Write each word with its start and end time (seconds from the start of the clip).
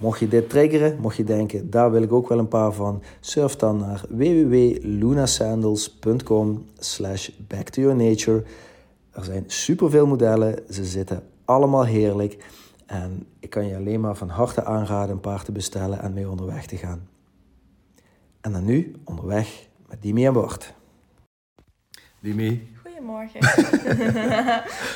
mocht 0.00 0.18
je 0.18 0.28
dit 0.28 0.48
triggeren, 0.48 0.98
mocht 1.00 1.16
je 1.16 1.24
denken, 1.24 1.70
daar 1.70 1.90
wil 1.90 2.02
ik 2.02 2.12
ook 2.12 2.28
wel 2.28 2.38
een 2.38 2.48
paar 2.48 2.72
van, 2.72 3.02
surf 3.20 3.56
dan 3.56 3.78
naar 3.78 4.02
www.lunasandals.com 4.08 6.66
slash 6.78 7.30
back 7.48 7.68
to 7.68 7.82
your 7.82 7.96
nature. 7.96 8.42
Er 9.10 9.24
zijn 9.24 9.44
superveel 9.46 10.06
modellen, 10.06 10.58
ze 10.70 10.84
zitten 10.84 11.22
allemaal 11.44 11.84
heerlijk 11.84 12.44
en 12.86 13.26
ik 13.38 13.50
kan 13.50 13.66
je 13.66 13.76
alleen 13.76 14.00
maar 14.00 14.16
van 14.16 14.28
harte 14.28 14.64
aanraden 14.64 15.14
een 15.14 15.20
paar 15.20 15.44
te 15.44 15.52
bestellen 15.52 16.00
en 16.00 16.12
mee 16.12 16.30
onderweg 16.30 16.66
te 16.66 16.76
gaan. 16.76 17.08
En 18.40 18.52
dan 18.52 18.64
nu 18.64 18.94
onderweg 19.04 19.66
met 19.88 20.02
Dimi 20.02 20.26
en 20.26 20.32
Bart. 20.32 20.74
Dimi. 22.20 22.68
Goedemorgen. 22.82 23.40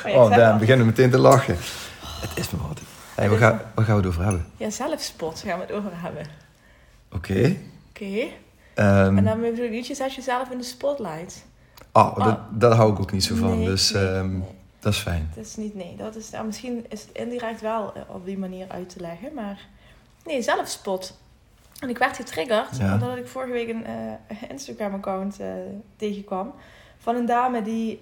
oh, 0.19 0.35
dan 0.35 0.57
beginnen 0.57 0.85
we 0.85 0.91
meteen 0.91 1.09
te 1.09 1.17
lachen. 1.17 1.55
Het 2.21 2.37
is 2.37 2.51
me 2.51 2.57
wat. 2.67 2.94
Hey, 3.15 3.29
wat, 3.29 3.37
gaan, 3.37 3.61
wat 3.75 3.85
gaan 3.85 3.95
we 3.95 4.01
het 4.01 4.09
over 4.09 4.23
hebben? 4.23 4.45
Ja, 4.57 4.69
zelfspot 4.69 5.39
gaan 5.39 5.59
we 5.59 5.65
het 5.65 5.73
over 5.73 5.91
hebben. 5.93 6.25
Oké. 7.11 7.55
Oké. 7.89 8.27
Ehm, 8.73 9.17
En 9.17 9.23
dan 9.23 9.41
bedoel 9.41 9.65
ik, 9.65 9.83
je 9.83 9.95
zet 9.95 10.13
jezelf 10.13 10.49
in 10.49 10.57
de 10.57 10.63
spotlight. 10.63 11.45
oh, 11.91 12.17
dat, 12.25 12.39
daar 12.51 12.71
hou 12.73 12.91
ik 12.93 12.99
ook 12.99 13.11
niet 13.11 13.23
zo 13.23 13.35
van, 13.35 13.57
Nee, 13.57 13.65
dus 13.65 13.91
nee, 13.91 14.07
ehm, 14.07 14.31
nee. 14.39 14.47
dat 14.79 14.93
is 14.93 14.99
fijn. 14.99 15.31
Dat 15.35 15.45
is 15.45 15.55
niet, 15.55 15.75
nee, 15.75 15.95
dat 15.97 16.15
is, 16.15 16.29
nou, 16.29 16.45
misschien 16.45 16.85
is 16.89 17.01
het 17.01 17.11
indirect 17.11 17.61
wel 17.61 17.93
eh, 17.93 18.01
op 18.07 18.25
die 18.25 18.37
manier 18.37 18.65
uit 18.69 18.89
te 18.89 18.99
leggen, 18.99 19.33
maar 19.33 19.59
nee, 20.25 20.41
zelfspot. 20.41 21.17
En 21.79 21.89
ik 21.89 21.97
werd 21.97 22.15
getriggerd 22.15 22.77
Ja. 22.77 22.93
omdat 22.93 23.17
ik 23.17 23.27
vorige 23.27 23.51
week 23.51 23.69
een 23.69 23.85
eh, 23.85 24.49
Instagram-account 24.51 25.39
eh, 25.39 25.47
tegenkwam 25.95 26.53
van 26.97 27.15
een 27.15 27.25
dame 27.25 27.61
die, 27.61 28.01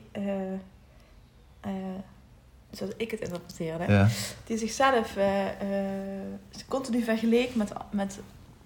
zoals 2.74 2.94
ik 2.98 3.12
het 3.12 3.20
interpreteerde, 3.20 3.84
Ja. 3.94 4.08
die 4.46 4.58
zichzelf 4.58 5.16
eh, 5.18 5.48
eh, 5.48 5.56
continu 6.68 7.02
vergeleek 7.02 7.56
met, 7.56 7.72
met 7.92 8.20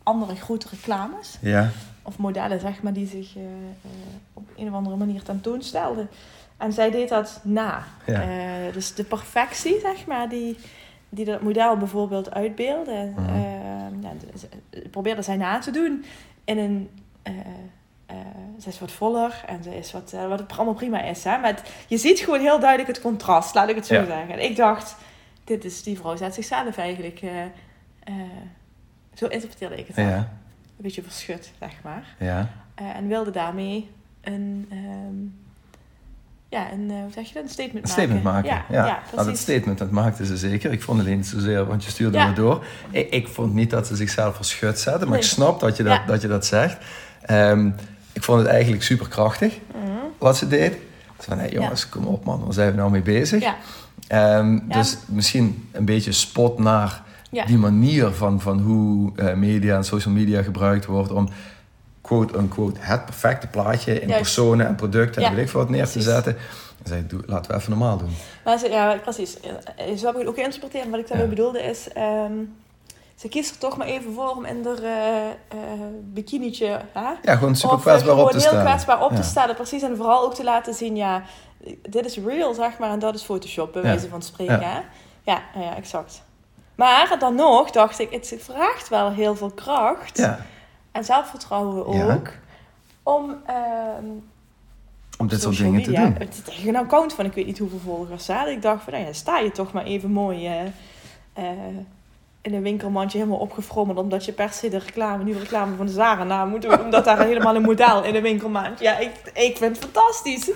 andere 0.03 0.35
grote 0.35 0.67
reclames 0.69 1.37
Ja. 1.41 1.69
of 2.01 2.17
modellen, 2.17 2.59
zeg 2.59 2.81
maar, 2.81 2.93
die 2.93 3.07
zich 3.07 3.35
eh, 3.35 3.43
op 4.33 4.43
een 4.57 4.67
of 4.67 4.73
andere 4.73 4.95
manier 4.95 5.23
tentoonstelden. 5.23 6.09
En 6.57 6.73
zij 6.73 6.91
deed 6.91 7.09
dat 7.09 7.39
na. 7.43 7.83
Ja. 8.05 8.23
Dus 8.71 8.93
de 8.93 9.03
perfectie, 9.03 9.79
zeg 9.79 10.05
maar, 10.05 10.29
die, 10.29 10.57
die 11.09 11.25
dat 11.25 11.41
model 11.41 11.77
bijvoorbeeld 11.77 12.31
uitbeelde, 12.33 13.11
Mhm. 13.15 14.01
ja, 14.01 14.11
probeerde 14.91 15.21
zij 15.21 15.35
na 15.37 15.59
te 15.59 15.71
doen 15.71 16.05
in 16.45 16.57
een... 16.57 16.89
eh, 18.57 18.63
ze 18.63 18.69
is 18.69 18.79
wat 18.79 18.91
voller 18.91 19.43
en 19.47 19.63
ze 19.63 19.77
is 19.77 19.91
wat, 19.91 20.11
eh, 20.13 20.27
wat 20.27 20.39
het 20.39 20.51
allemaal 20.55 20.73
prima 20.73 21.01
is. 21.03 21.23
Hè? 21.23 21.37
Maar 21.37 21.49
het- 21.55 21.71
je 21.87 21.97
ziet 21.97 22.19
gewoon 22.19 22.39
heel 22.39 22.59
duidelijk 22.59 22.87
het 22.89 23.01
contrast, 23.01 23.55
laat 23.55 23.69
ik 23.69 23.75
het 23.75 23.85
zo 23.85 23.93
Ja. 23.95 24.05
zeggen. 24.05 24.29
En 24.33 24.43
ik 24.43 24.55
dacht, 24.55 24.95
dit 25.43 25.65
is 25.65 25.83
die 25.83 25.97
vrouw 25.97 26.15
zet 26.15 26.33
zichzelf 26.33 26.77
eigenlijk... 26.77 27.19
eh, 27.21 27.41
eh, 28.03 28.13
zo 29.13 29.25
interpreteerde 29.25 29.75
ik 29.77 29.87
het. 29.87 29.95
Ja. 29.95 30.15
Een 30.17 30.83
beetje 30.83 31.03
verschut, 31.03 31.51
zeg 31.59 31.71
maar. 31.83 32.03
Ja. 32.19 32.49
En 32.75 33.07
wilde 33.07 33.31
daarmee 33.31 33.89
een, 34.21 34.67
ehm, 34.69 35.45
ja, 36.49 36.71
een, 36.71 36.89
hoe 37.01 37.11
zeg 37.13 37.27
je 37.27 37.33
dat? 37.33 37.43
Een 37.43 37.49
statement 37.49 37.73
maken. 37.85 37.89
statement 37.89 38.23
maken. 38.23 38.49
Ja, 38.49 38.65
Ja, 38.69 38.85
ja, 38.85 38.99
Nou, 39.15 39.27
dat 39.27 39.37
statement 39.37 39.77
dat 39.77 39.91
maakte 39.91 40.25
ze 40.25 40.37
zeker. 40.37 40.71
Ik 40.71 40.81
vond 40.81 40.99
het 40.99 41.07
niet 41.07 41.27
zozeer, 41.27 41.65
want 41.65 41.83
je 41.83 41.89
stuurde 41.89 42.17
Ja. 42.17 42.27
me 42.27 42.33
door. 42.33 42.65
Ik, 42.91 43.09
ik 43.09 43.27
vond 43.27 43.53
niet 43.53 43.69
dat 43.69 43.87
ze 43.87 43.95
zichzelf 43.95 44.35
verschut 44.35 44.79
zetten, 44.79 45.01
maar 45.01 45.17
Nee. 45.17 45.25
ik 45.25 45.31
snap 45.33 45.59
dat 45.59 45.77
je 45.77 45.83
dat, 45.83 46.01
dat, 46.07 46.21
je 46.21 46.27
dat 46.27 46.45
zegt. 46.45 46.77
Ehm, 47.21 47.71
ik 48.17 48.23
vond 48.23 48.39
het 48.39 48.47
eigenlijk 48.49 48.83
super 48.83 49.07
krachtig 49.07 49.57
Mhm. 49.73 49.91
wat 50.17 50.37
ze 50.37 50.47
deed. 50.47 50.73
Ze 51.19 51.23
van, 51.29 51.39
hey, 51.39 51.49
jongens, 51.49 51.89
kom 51.89 52.05
op 52.05 52.25
man, 52.25 52.43
waar 52.43 52.53
zijn 52.53 52.71
we 52.71 52.77
nou 52.77 52.91
mee 52.91 53.01
bezig? 53.01 53.41
Ja, 53.43 53.55
Ehm, 54.07 54.53
Ja. 54.53 54.61
Dus 54.67 54.97
misschien 55.07 55.69
een 55.71 55.85
beetje 55.85 56.11
spot 56.11 56.59
naar 56.59 57.03
die 57.45 57.57
manier 57.57 58.07
van, 58.11 58.41
van 58.41 58.59
hoe 58.59 59.11
eh, 59.15 59.33
media 59.33 59.75
en 59.75 59.83
social 59.83 60.13
media 60.13 60.41
gebruikt 60.41 60.85
wordt 60.85 61.11
om 61.11 61.29
quote-unquote 62.01 62.79
het 62.83 63.05
perfecte 63.05 63.47
plaatje 63.47 63.93
in 63.93 64.07
Juist. 64.07 64.21
personen 64.21 64.67
en 64.67 64.75
producten 64.75 65.23
en 65.23 65.35
weet 65.35 65.45
ik 65.45 65.51
wat 65.51 65.69
neer 65.69 65.85
te 65.85 65.91
precies. 65.91 66.09
zetten. 66.11 66.35
En 66.83 66.87
zei, 66.89 67.03
doe, 67.07 67.21
laten 67.25 67.51
we 67.51 67.57
even 67.57 67.69
normaal 67.69 67.97
doen. 67.97 68.09
maar 68.45 68.57
ze, 68.57 68.69
ja, 68.69 68.95
precies. 69.03 69.33
Zo 69.97 70.05
heb 70.05 70.13
ik 70.13 70.19
het 70.19 70.27
ook 70.27 70.35
geïnterpreteerd. 70.35 70.89
Wat 70.89 70.99
ik 70.99 71.07
daarmee 71.07 71.27
bedoelde 71.27 71.61
is... 71.61 71.87
ehm, 71.93 72.31
ze 73.17 73.27
kiest 73.27 73.51
er 73.51 73.57
toch 73.57 73.77
maar 73.77 73.87
even 73.87 74.13
voor 74.13 74.29
om 74.29 74.45
in 74.45 74.65
haar 74.65 74.83
eh 74.83 75.29
eh 75.29 75.57
bikinietje... 76.01 76.79
Hè? 76.91 77.09
Ja, 77.21 77.35
gewoon 77.35 77.55
super 77.55 77.75
eh, 77.75 77.81
kwetsbaar 77.81 78.17
op 78.17 78.29
te 78.31 78.37
heel 78.37 78.47
staan. 78.47 78.65
kwetsbaar 78.65 79.03
op 79.03 79.11
Ja. 79.11 79.15
te 79.15 79.23
staan. 79.23 79.55
Precies. 79.55 79.81
En 79.81 79.97
vooral 79.97 80.23
ook 80.23 80.33
te 80.33 80.43
laten 80.43 80.73
zien, 80.73 80.95
ja, 80.95 81.23
dit 81.89 82.05
is 82.05 82.17
real, 82.17 82.53
zeg 82.53 82.77
maar. 82.77 82.89
En 82.89 82.99
dat 82.99 83.15
is 83.15 83.23
Photoshop, 83.23 83.73
bij 83.73 83.81
wijze 83.81 84.09
van 84.09 84.21
spreken. 84.21 84.59
Ja. 84.59 84.83
Ja. 85.23 85.41
Ja, 85.53 85.61
ja, 85.61 85.75
exact. 85.75 86.23
Maar 86.75 87.15
dan 87.19 87.35
nog 87.35 87.71
dacht 87.71 87.99
ik, 87.99 88.11
het 88.11 88.35
vraagt 88.39 88.89
wel 88.89 89.11
heel 89.11 89.35
veel 89.35 89.51
kracht. 89.51 90.17
Ja, 90.17 90.39
En 90.91 91.03
zelfvertrouwen 91.03 91.85
ook. 91.85 92.29
Om 93.03 93.35
ehm 93.45 94.05
om 95.17 95.27
dit 95.27 95.41
soort 95.41 95.57
dingen 95.57 95.83
te 95.83 95.91
doen. 95.91 96.15
Het 96.17 96.41
is 96.47 96.65
een 96.65 96.75
account 96.75 97.13
van 97.13 97.25
ik 97.25 97.33
weet 97.33 97.45
niet 97.45 97.57
hoeveel 97.57 97.79
volgers. 97.79 98.27
Hè? 98.27 98.49
Ik 98.49 98.61
dacht 98.61 98.83
van, 98.83 98.93
nou 98.93 99.05
ja, 99.05 99.13
sta 99.13 99.37
je 99.39 99.51
toch 99.51 99.71
maar 99.71 99.83
even 99.83 100.11
mooi 100.11 100.47
eh, 101.33 101.43
in 102.41 102.53
een 102.53 102.61
winkelmandje 102.61 103.17
helemaal 103.17 103.39
opgefrommeld. 103.39 103.97
Omdat 103.99 104.25
je 104.25 104.31
per 104.31 104.49
se 104.53 104.69
de 104.69 104.77
reclame, 104.77 105.23
nieuwe 105.23 105.39
reclame 105.39 105.75
van 105.75 105.85
de 105.85 105.91
Zara 105.91 106.23
na 106.23 106.45
moet 106.45 106.61
doen. 106.61 106.81
Omdat 106.81 107.05
daar 107.05 107.19
helemaal 107.27 107.55
een 107.55 107.61
model 107.61 108.03
in 108.03 108.15
een 108.15 108.21
winkelmand. 108.21 108.79
Ja, 108.79 108.97
ik, 108.97 109.11
ik 109.33 109.57
vind 109.57 109.75
het 109.75 109.85
fantastisch. 109.91 110.51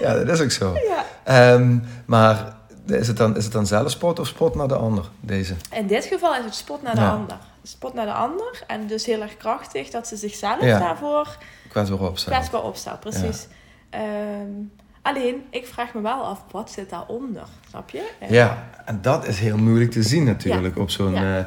Ja, 0.00 0.14
dat 0.14 0.28
is 0.28 0.40
ook 0.40 0.50
zo. 0.50 0.72
Ja. 0.72 1.04
Ehm, 1.24 1.78
maar 2.06 2.56
is 2.86 3.06
het, 3.08 3.16
dan, 3.16 3.36
is 3.36 3.44
het 3.44 3.52
dan 3.52 3.66
zelf 3.66 3.90
spot 3.90 4.18
of 4.18 4.26
spot 4.26 4.54
naar 4.54 4.68
de 4.68 4.76
ander, 4.76 5.04
deze? 5.20 5.54
In 5.72 5.86
dit 5.86 6.04
geval 6.04 6.34
is 6.36 6.44
het 6.44 6.54
spot 6.54 6.82
naar 6.82 6.94
de 6.94 7.00
Ja. 7.00 7.10
ander. 7.10 7.36
Spot 7.62 7.94
naar 7.94 8.06
de 8.06 8.12
ander. 8.12 8.62
En 8.66 8.86
dus 8.86 9.06
heel 9.06 9.20
erg 9.20 9.36
krachtig 9.36 9.90
dat 9.90 10.06
ze 10.08 10.16
zichzelf 10.16 10.60
Ja. 10.62 10.78
daarvoor 10.78 11.36
Kwetsbaar 11.68 12.00
opstaan. 12.00 12.34
kwetsbaar 12.34 12.62
opstelt. 12.62 13.00
Precies. 13.00 13.46
Ehm, 13.90 14.02
alleen, 15.04 15.42
ik 15.50 15.66
vraag 15.66 15.94
me 15.94 16.00
wel 16.00 16.22
af, 16.24 16.44
wat 16.50 16.70
zit 16.70 16.90
daaronder? 16.90 17.46
Snap 17.68 17.90
je? 17.90 18.10
Eh, 18.20 18.30
Ja, 18.30 18.68
en 18.84 18.98
dat 19.02 19.26
is 19.26 19.38
heel 19.38 19.58
moeilijk 19.58 19.90
te 19.90 20.02
zien 20.02 20.24
natuurlijk 20.24 20.78
op 20.78 20.90
zo'n... 20.90 21.12
Ja. 21.12 21.38
eh, 21.38 21.44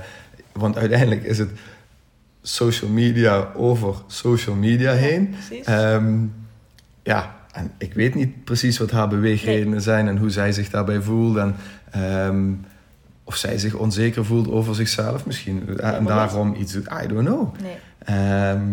want 0.51 0.77
uiteindelijk 0.77 1.23
is 1.23 1.37
het 1.37 1.49
social 2.41 2.89
media 2.89 3.51
over 3.55 3.95
social 4.07 4.55
media 4.55 4.91
heen. 4.91 5.29
Precies. 5.29 5.65
Ehm, 5.65 6.25
ja, 7.03 7.35
en 7.51 7.71
ik 7.77 7.93
weet 7.93 8.15
niet 8.15 8.43
precies 8.43 8.77
wat 8.77 8.91
haar 8.91 9.07
beweegredenen 9.07 9.81
zijn 9.81 10.07
en 10.07 10.17
hoe 10.17 10.29
zij 10.29 10.51
zich 10.51 10.69
daarbij 10.69 11.01
voelt. 11.01 11.37
En 11.37 11.55
ehm, 11.91 12.51
of 13.23 13.35
zij 13.35 13.57
zich 13.57 13.73
onzeker 13.73 14.25
voelt 14.25 14.49
over 14.51 14.75
zichzelf 14.75 15.25
misschien. 15.25 15.79
En 15.79 16.03
maar 16.03 16.15
daarom 16.15 16.55
iets 16.55 16.73
doet. 16.73 16.87
I 17.03 17.07
don't 17.07 17.25
know. 17.27 17.53
nee. 17.61 17.77
Ehm, 17.99 18.65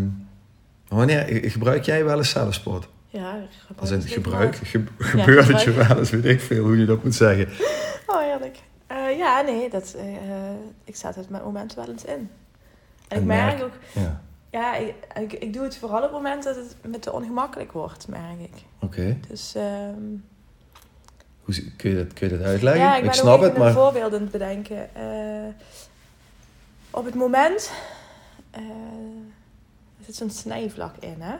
wanneer 0.88 1.40
gebruik 1.50 1.84
jij 1.84 2.04
wel 2.04 2.18
eens 2.18 2.30
zelfsport? 2.30 2.88
Ja, 3.14 3.38
Als 3.76 3.90
in 3.90 4.02
gebruik, 4.02 4.56
ge- 4.56 4.84
gebeurt 4.98 5.48
het 5.48 5.62
je 5.62 5.72
wel 5.72 5.98
eens, 5.98 6.10
weet 6.10 6.24
ik 6.24 6.40
veel 6.40 6.64
hoe 6.64 6.78
je 6.78 6.84
dat 6.86 7.04
moet 7.04 7.14
zeggen. 7.14 7.48
Oh, 8.06 8.20
heerlijk. 8.20 8.58
Eh, 8.86 9.16
ja, 9.18 9.40
nee, 9.40 9.70
dat, 9.70 9.94
eh, 9.98 10.04
ik 10.84 10.96
zet 10.96 11.14
het 11.14 11.28
met 11.30 11.44
momenten 11.44 11.78
wel 11.78 11.88
eens 11.88 12.04
in. 12.04 12.12
En, 12.12 12.30
En 13.08 13.18
ik 13.18 13.24
merk 13.24 13.58
merk- 13.58 13.62
ook, 13.62 13.72
Ja, 13.92 14.20
ja, 14.50 14.74
ik, 14.76 14.94
ik, 15.20 15.32
ik 15.32 15.52
doe 15.52 15.62
het 15.62 15.76
vooral 15.76 15.96
op 15.96 16.02
het 16.02 16.12
moment 16.12 16.42
dat 16.44 16.56
het 16.56 16.76
met 16.82 17.02
te 17.02 17.12
ongemakkelijk 17.12 17.72
wordt, 17.72 18.08
merk 18.08 18.40
ik. 18.40 18.62
oké. 18.80 19.16
Dus 19.28 19.54
ehm, 19.54 20.02
Hoe 21.44 21.54
Kun, 21.76 21.90
je 21.90 21.96
dat, 21.96 22.12
kun 22.12 22.28
je 22.28 22.36
dat 22.38 22.46
uitleggen? 22.46 22.82
ja, 22.82 22.96
ik 22.96 23.12
snap 23.12 23.40
het, 23.40 23.56
maar... 23.56 23.66
een 23.66 23.72
voorbeeld 23.74 24.14
aan 24.14 24.28
bedenken. 24.30 24.94
Eh, 24.94 25.48
op 26.90 27.04
het 27.04 27.14
moment 27.14 27.72
er 30.06 30.14
zit 30.14 30.16
zo'n 30.16 30.30
snijvlak 30.30 30.94
in, 31.00 31.16
hè? 31.18 31.34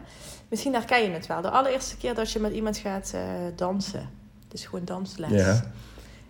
Misschien 0.49 0.73
herken 0.75 1.03
je 1.03 1.11
het 1.11 1.27
wel. 1.27 1.41
De 1.43 1.51
allereerste 1.51 1.97
keer 1.97 2.15
dat 2.15 2.31
je 2.33 2.39
met 2.41 2.53
iemand 2.53 2.77
gaat 2.77 3.11
eh, 3.15 3.21
dansen. 3.57 4.09
Dus 4.49 4.65
gewoon 4.67 4.85
dansles. 4.85 5.31
Ja, 5.31 5.65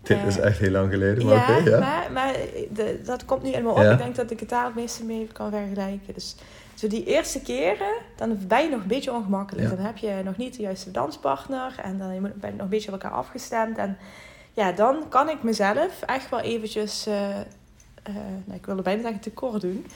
dit 0.03 0.17
Eh, 0.17 0.27
is 0.27 0.39
echt 0.39 0.59
heel 0.59 0.71
lang 0.71 0.91
geleden, 0.93 1.27
maar 1.27 1.35
ja, 1.51 1.59
oké, 1.59 1.71
ja. 1.71 1.79
maar, 1.79 2.13
maar 2.13 2.33
de- 2.71 3.01
dat 3.05 3.25
komt 3.25 3.43
nu 3.43 3.51
in 3.51 3.63
me 3.63 3.71
op. 3.71 3.77
Ja. 3.79 3.93
Ik 3.93 3.99
denk 3.99 4.15
dat 4.17 4.31
ik 4.31 4.41
het 4.41 4.49
daar 4.49 4.65
het 4.65 4.75
meeste 4.75 5.05
mee 5.05 5.27
kan 5.33 5.51
vergelijken. 5.51 6.15
Dus 6.15 6.37
zo 6.75 6.87
die 6.87 7.05
eerste 7.05 7.41
keren, 7.41 7.95
dan 8.17 8.39
ben 8.47 8.63
je 8.65 8.71
nog 8.71 8.81
een 8.81 8.87
beetje 8.87 9.13
ongemakkelijk. 9.13 9.69
Ja. 9.71 9.75
Dan 9.77 9.85
heb 9.85 9.97
je 9.97 10.21
nog 10.25 10.37
niet 10.37 10.57
de 10.57 10.63
juiste 10.63 10.91
danspartner. 10.91 11.75
En 11.83 11.99
dan 11.99 12.09
ben 12.09 12.51
je 12.51 12.51
nog 12.51 12.61
een 12.61 12.69
beetje 12.69 12.93
op 12.93 13.03
elkaar 13.03 13.17
afgestemd. 13.19 13.79
En 13.79 13.97
ja, 14.53 14.73
dan 14.73 15.09
kan 15.09 15.29
ik 15.29 15.43
mezelf 15.43 16.03
echt 16.07 16.31
wel 16.31 16.41
eventjes... 16.41 17.07
eh, 17.07 17.41
eh, 17.41 17.45
nou, 18.45 18.59
ik 18.59 18.67
wilde 18.67 18.83
bijna 18.83 19.03
zeggen 19.03 19.21
tekort 19.21 19.61
doen. 19.61 19.87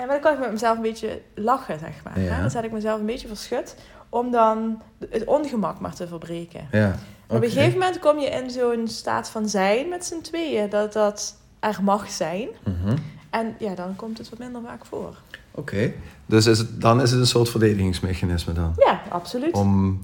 En 0.00 0.06
maar 0.06 0.20
dan 0.20 0.20
kan 0.20 0.32
ik 0.32 0.38
met 0.38 0.52
mezelf 0.52 0.76
een 0.76 0.82
beetje 0.82 1.20
lachen, 1.34 1.78
zeg 1.78 2.02
maar. 2.04 2.20
Ja. 2.20 2.40
Dan 2.40 2.50
zet 2.50 2.64
ik 2.64 2.72
mezelf 2.72 3.00
een 3.00 3.06
beetje 3.06 3.28
verschut. 3.28 3.76
Om 4.08 4.30
dan 4.30 4.82
het 5.10 5.24
ongemak 5.24 5.80
maar 5.80 5.94
te 5.94 6.06
verbreken. 6.06 6.68
Ja, 6.72 6.94
Op 7.28 7.42
een 7.42 7.50
gegeven 7.50 7.78
moment 7.78 7.98
kom 7.98 8.18
je 8.18 8.26
in 8.26 8.50
zo'n 8.50 8.88
staat 8.88 9.30
van 9.30 9.48
zijn 9.48 9.88
met 9.88 10.04
z'n 10.04 10.20
tweeën. 10.20 10.70
Dat 10.70 10.92
dat 10.92 11.36
er 11.58 11.78
mag 11.82 12.10
zijn. 12.10 12.48
Mhm. 12.64 12.96
En 13.30 13.54
ja, 13.58 13.74
dan 13.74 13.96
komt 13.96 14.18
het 14.18 14.28
wat 14.30 14.38
minder 14.38 14.62
vaak 14.62 14.84
voor. 14.84 15.16
Oké, 15.50 15.92
dus 16.26 16.46
is 16.46 16.58
het, 16.58 16.80
dan 16.80 17.00
is 17.00 17.10
het 17.10 17.20
een 17.20 17.26
soort 17.26 17.48
verdedigingsmechanisme 17.48 18.52
dan? 18.52 18.72
Ja, 18.76 19.00
absoluut. 19.08 19.54
Om, 19.54 20.00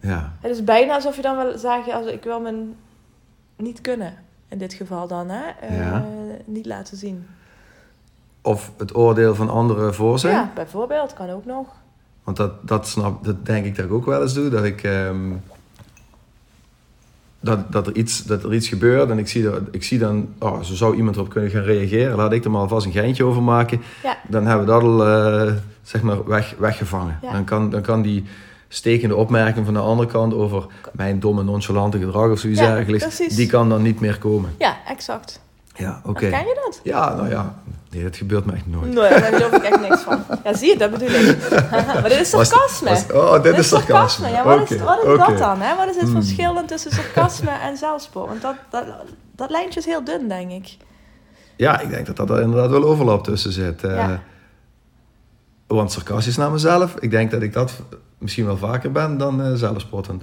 ja, 0.00 0.32
Het 0.40 0.50
is 0.50 0.64
bijna 0.64 0.94
alsof 0.94 1.16
je 1.16 1.22
dan 1.22 1.36
wel 1.36 1.58
zegt, 1.58 1.92
als 1.92 2.06
ik 2.06 2.24
wil 2.24 2.40
me 2.40 2.70
niet 3.56 3.80
kunnen. 3.80 4.14
In 4.48 4.58
dit 4.58 4.72
geval 4.72 5.06
dan, 5.06 5.28
hè. 5.28 5.50
Eh. 5.60 6.00
Niet 6.44 6.66
laten 6.66 6.96
zien. 6.96 7.26
Of 8.42 8.72
het 8.78 8.96
oordeel 8.96 9.34
van 9.34 9.50
anderen 9.50 9.94
voor 9.94 10.18
zijn. 10.18 10.34
Ja, 10.34 10.50
bijvoorbeeld. 10.54 11.12
Kan 11.12 11.30
ook 11.30 11.44
nog. 11.44 11.66
Want 12.24 12.36
dat, 12.36 12.68
dat, 12.68 12.88
snap, 12.88 13.24
dat 13.24 13.46
denk 13.46 13.64
ik 13.64 13.76
dat 13.76 13.84
ik 13.84 13.92
ook 13.92 14.06
wel 14.06 14.22
eens 14.22 14.34
doe. 14.34 14.48
Dat 14.48 14.64
ik... 14.64 14.82
ehm, 14.82 15.32
dat, 17.40 17.72
dat, 17.72 17.86
er 17.86 17.96
iets, 17.96 18.24
dat 18.24 18.42
er 18.44 18.54
iets 18.54 18.68
gebeurt 18.68 19.10
en 19.10 19.18
ik 19.18 19.28
zie, 19.28 19.42
dat, 19.42 19.60
ik 19.70 19.82
zie 19.82 19.98
dan... 19.98 20.28
Oh, 20.38 20.62
zo 20.62 20.74
zou 20.74 20.96
iemand 20.96 21.16
erop 21.16 21.28
kunnen 21.28 21.50
gaan 21.50 21.62
reageren. 21.62 22.16
Laat 22.16 22.32
ik 22.32 22.44
er 22.44 22.50
maar 22.50 22.60
alvast 22.60 22.86
een 22.86 22.92
geintje 22.92 23.24
over 23.24 23.42
maken. 23.42 23.80
Ja. 24.02 24.16
Dan 24.28 24.46
hebben 24.46 24.66
we 24.66 24.72
dat 24.72 24.82
al, 24.82 25.06
eh, 25.06 25.52
zeg 25.82 26.02
maar, 26.02 26.24
weg, 26.24 26.54
weggevangen. 26.58 27.18
Ja. 27.22 27.32
Dan, 27.32 27.44
kan, 27.44 27.70
dan 27.70 27.82
kan 27.82 28.02
die 28.02 28.24
stekende 28.68 29.16
opmerking 29.16 29.64
van 29.64 29.74
de 29.74 29.80
andere 29.80 30.08
kant... 30.08 30.34
over 30.34 30.66
mijn 30.92 31.20
domme, 31.20 31.42
nonchalante 31.42 31.98
gedrag 31.98 32.30
of 32.30 32.38
zoiets 32.38 32.60
Ja, 32.60 32.84
die 33.28 33.46
kan 33.46 33.68
dan 33.68 33.82
niet 33.82 34.00
meer 34.00 34.18
komen. 34.18 34.54
Ja, 34.58 34.76
exact. 34.86 35.40
Ja, 35.74 36.00
oké. 36.04 36.28
Ken 36.28 36.46
je 36.46 36.60
dat? 36.64 36.80
Ja, 36.82 37.14
nou 37.14 37.28
ja. 37.28 37.54
Nee, 37.92 38.02
dat 38.02 38.16
gebeurt 38.16 38.44
me 38.44 38.52
echt 38.52 38.66
nooit. 38.66 38.84
Nee, 38.94 38.94
daar 38.94 39.22
geloof 39.32 39.52
ik 39.52 39.62
echt 39.62 39.80
niks 39.80 40.00
van. 40.00 40.24
Ja, 40.44 40.54
zie 40.54 40.68
je, 40.68 40.76
dat 40.78 40.90
bedoel 40.90 41.08
ik. 41.08 41.50
maar 41.70 42.02
dit 42.08 42.20
is 42.20 42.28
sarcasme. 42.30 42.88
was- 42.88 43.06
oh, 43.12 43.42
dit, 43.42 43.58
is 43.58 43.68
sarcasme. 43.68 44.28
Ja, 44.28 44.44
wat, 44.44 44.70
is, 44.70 44.80
wat 44.80 45.02
is 45.02 45.08
oké. 45.08 45.16
dat 45.16 45.38
dan? 45.38 45.60
Hè? 45.60 45.76
Wat 45.76 45.88
is 45.88 45.94
het 45.96 46.04
Hmm. 46.04 46.22
verschil 46.22 46.64
tussen 46.66 46.90
sarcasme 46.92 47.50
en 47.50 47.76
zelfspot? 47.76 48.28
Want 48.28 48.42
dat, 48.42 48.54
dat, 48.70 48.84
dat 49.36 49.50
lijntje 49.50 49.80
is 49.80 49.86
heel 49.86 50.04
dun, 50.04 50.28
denk 50.28 50.50
ik. 50.50 50.76
Ja, 51.56 51.80
ik 51.80 51.90
denk 51.90 52.06
dat 52.06 52.16
dat 52.16 52.30
er 52.30 52.40
inderdaad 52.40 52.70
wel 52.70 52.84
overlap 52.84 53.24
tussen 53.24 53.52
zit. 53.52 53.84
Eh, 53.84 53.94
Ja. 53.96 54.22
Want 55.66 55.92
sarcastisch 55.92 56.36
naar 56.36 56.50
mezelf, 56.50 56.94
ik 56.98 57.10
denk 57.10 57.30
dat 57.30 57.42
ik 57.42 57.52
dat 57.52 57.72
misschien 58.18 58.46
wel 58.46 58.56
vaker 58.56 58.92
ben 58.92 59.18
dan 59.18 59.42
eh 59.42 59.52
zelfspottend. 59.54 60.22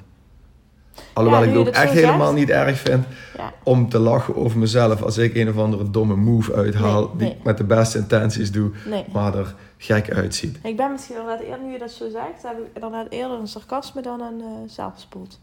Alhoewel 1.14 1.42
Ja, 1.44 1.48
ik 1.50 1.58
het 1.58 1.68
ook 1.68 1.74
echt 1.74 1.92
helemaal 1.94 2.26
zegt. 2.28 2.40
niet 2.40 2.50
erg 2.50 2.80
vind 2.80 3.06
Ja. 3.38 3.54
om 3.64 3.90
te 3.90 4.00
lachen 4.00 4.36
over 4.36 4.58
mezelf 4.60 5.02
als 5.02 5.18
ik 5.18 5.36
een 5.36 5.50
of 5.50 5.58
andere 5.58 5.90
domme 5.92 6.16
move 6.16 6.54
uithaal 6.54 7.02
Nee, 7.02 7.10
die 7.18 7.28
nee. 7.28 7.36
ik 7.38 7.44
met 7.44 7.58
de 7.58 7.64
beste 7.64 7.98
intenties 7.98 8.52
doe, 8.52 8.72
Nee. 8.86 9.06
maar 9.14 9.36
er 9.38 9.56
gek 9.78 10.12
uitziet. 10.14 10.60
Ik 10.64 10.78
ben 10.78 10.92
misschien 10.92 11.16
inderdaad 11.16 11.42
eerder, 11.46 11.66
nu 11.66 11.72
je 11.72 11.80
dat 11.80 11.92
zo 11.92 12.10
zegt, 12.10 12.42
heb 12.44 12.58
ik 12.60 12.66
inderdaad 12.74 13.08
eerder 13.10 13.40
een 13.40 13.48
sarcasme 13.48 14.02
dan 14.02 14.22
een 14.22 14.70
zelfspot. 14.70 15.40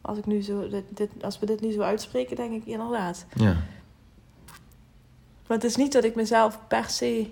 Als, 0.00 0.18
ik 0.18 0.26
nu 0.26 0.42
zo, 0.42 0.68
dit, 0.68 0.84
dit, 0.88 1.10
als 1.20 1.38
we 1.38 1.46
dit 1.46 1.60
nu 1.60 1.72
zo 1.72 1.80
uitspreken, 1.80 2.36
denk 2.36 2.52
ik 2.52 2.66
inderdaad. 2.66 3.26
Ja. 3.34 3.56
Maar 5.46 5.56
het 5.60 5.64
is 5.64 5.76
niet 5.76 5.92
dat 5.92 6.04
ik 6.04 6.14
mezelf 6.14 6.58
per 6.68 6.84
se, 6.88 7.26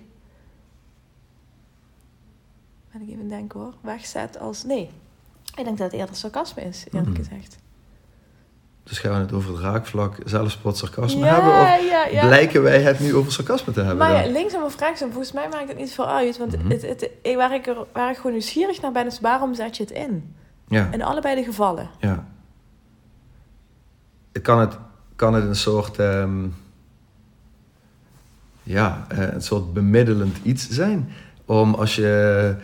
ben 2.91 3.01
ik 3.01 3.09
even 3.09 3.27
denken 3.27 3.59
hoor, 3.59 3.73
wegzet 3.81 4.39
als 4.39 4.63
nee. 4.63 4.89
Ik 5.61 5.67
denk 5.67 5.77
dat 5.79 5.91
het 5.91 5.99
eerder 5.99 6.15
sarcasme 6.15 6.61
is, 6.63 6.85
eerlijk 6.91 7.07
Mhm. 7.17 7.23
gezegd. 7.23 7.57
Dus 8.83 8.99
gaan 8.99 9.11
we 9.13 9.17
het 9.17 9.33
over 9.33 9.51
het 9.51 9.59
raakvlak 9.61 10.15
zelfspot 10.25 10.77
sarcasme 10.77 11.25
ja, 11.25 11.33
hebben? 11.33 11.51
Of 11.61 11.89
ja, 11.89 12.05
ja. 12.21 12.27
blijken 12.27 12.61
wij 12.61 12.81
het 12.81 12.99
nu 12.99 13.15
over 13.15 13.31
sarcasme 13.31 13.73
te 13.73 13.79
hebben? 13.79 13.97
Maar 13.97 14.13
ja, 14.13 14.23
dan? 14.23 14.31
linksom 14.31 14.63
of 14.63 14.79
rechtsom, 14.79 15.11
volgens 15.11 15.31
mij 15.31 15.47
maakt 15.51 15.67
het 15.67 15.77
niet 15.77 15.91
veel 15.91 16.07
uit. 16.09 16.37
Want 16.37 16.57
Mhm. 16.57 16.69
het, 16.69 16.81
het, 16.81 17.09
waar, 17.35 17.53
ik 17.53 17.67
er, 17.67 17.77
waar 17.93 18.09
ik 18.09 18.15
gewoon 18.15 18.31
nieuwsgierig 18.31 18.81
naar 18.81 18.91
ben, 18.91 19.05
is 19.05 19.19
waarom 19.19 19.53
zet 19.53 19.77
je 19.77 19.83
het 19.83 19.91
in? 19.91 20.35
ja. 20.67 20.89
In 20.91 21.01
allebei 21.01 21.35
de 21.35 21.43
gevallen. 21.43 21.89
Ja. 21.99 22.25
Kan 24.41 24.59
het, 24.59 24.77
kan 25.15 25.33
het 25.33 25.43
een 25.43 25.55
soort, 25.55 25.99
ehm, 25.99 26.47
ja, 28.63 29.05
eh, 29.09 29.33
een 29.33 29.41
soort 29.41 29.73
bemiddelend 29.73 30.37
iets 30.43 30.69
zijn? 30.69 31.09
Om 31.45 31.73
als 31.73 31.95
je 31.95 32.55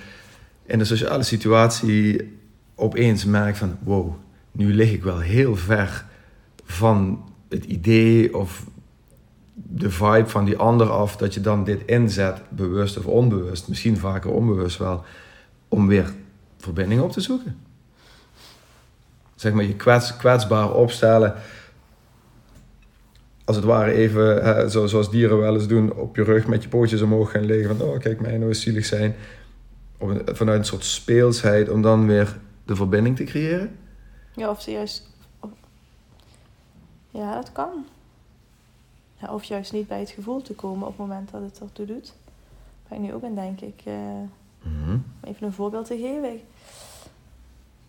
in 0.65 0.79
een 0.79 0.85
sociale 0.85 1.23
situatie 1.23 2.36
opeens 2.77 3.25
merkt 3.25 3.57
van, 3.57 3.77
wow, 3.83 4.13
nu 4.51 4.73
lig 4.73 4.91
ik 4.91 5.03
wel 5.03 5.19
heel 5.19 5.55
ver 5.55 6.05
van 6.63 7.23
het 7.49 7.65
idee 7.65 8.37
of 8.37 8.65
de 9.53 9.89
vibe 9.89 10.27
van 10.27 10.45
die 10.45 10.57
ander 10.57 10.89
af, 10.89 11.17
dat 11.17 11.33
je 11.33 11.41
dan 11.41 11.63
dit 11.63 11.85
inzet, 11.85 12.41
bewust 12.49 12.97
of 12.97 13.05
onbewust, 13.05 13.67
misschien 13.67 13.97
vaker 13.97 14.31
onbewust 14.31 14.77
wel, 14.77 15.03
om 15.67 15.87
weer 15.87 16.13
verbinding 16.57 17.01
op 17.01 17.11
te 17.11 17.21
zoeken 17.21 17.65
zeg 19.37 19.53
maar, 19.53 19.63
je 19.63 19.75
kwets, 19.75 20.17
kwetsbaar 20.17 20.73
opstellen. 20.73 21.33
Als 23.45 23.55
het 23.55 23.65
ware 23.65 23.91
even, 23.91 24.71
zoals 24.71 25.11
dieren 25.11 25.37
wel 25.37 25.53
eens 25.53 25.67
doen, 25.67 25.93
op 25.93 26.15
je 26.15 26.23
rug 26.23 26.47
met 26.47 26.63
je 26.63 26.69
pootjes 26.69 27.01
omhoog 27.01 27.31
gaan 27.31 27.45
liggen. 27.45 27.77
Van, 27.77 27.87
oh 27.87 27.99
kijk, 27.99 28.21
mij 28.21 28.37
nou 28.37 28.47
eens 28.47 28.61
zielig 28.61 28.85
zijn. 28.85 29.15
Vanuit 30.25 30.59
een 30.59 30.65
soort 30.65 30.83
speelsheid 30.83 31.69
om 31.69 31.81
dan 31.81 32.07
weer 32.07 32.37
de 32.67 32.75
verbinding 32.75 33.15
te 33.15 33.23
creëren. 33.23 33.77
Ja, 34.35 34.49
of 34.49 34.61
ze 34.61 34.71
juist... 34.71 35.09
of- 35.39 35.49
Ja, 37.09 37.33
dat 37.35 37.51
kan. 37.51 37.85
Ja, 39.21 39.33
of 39.33 39.43
juist 39.43 39.73
niet 39.73 39.87
bij 39.87 39.99
het 39.99 40.09
gevoel 40.09 40.41
te 40.41 40.53
komen 40.53 40.87
op 40.87 40.97
het 40.97 41.07
moment 41.07 41.31
dat 41.31 41.41
het 41.41 41.59
ertoe 41.59 41.85
doet. 41.85 42.13
Ben 42.87 42.97
ik 42.97 43.03
nu 43.03 43.13
ook 43.13 43.23
aan, 43.23 43.35
denk 43.35 43.61
ik. 43.61 43.81
eh, 43.83 43.93
Mhm. 44.61 44.91
om 44.91 45.03
even 45.23 45.47
een 45.47 45.53
voorbeeld 45.53 45.85
te 45.85 45.97
geven. 45.97 46.39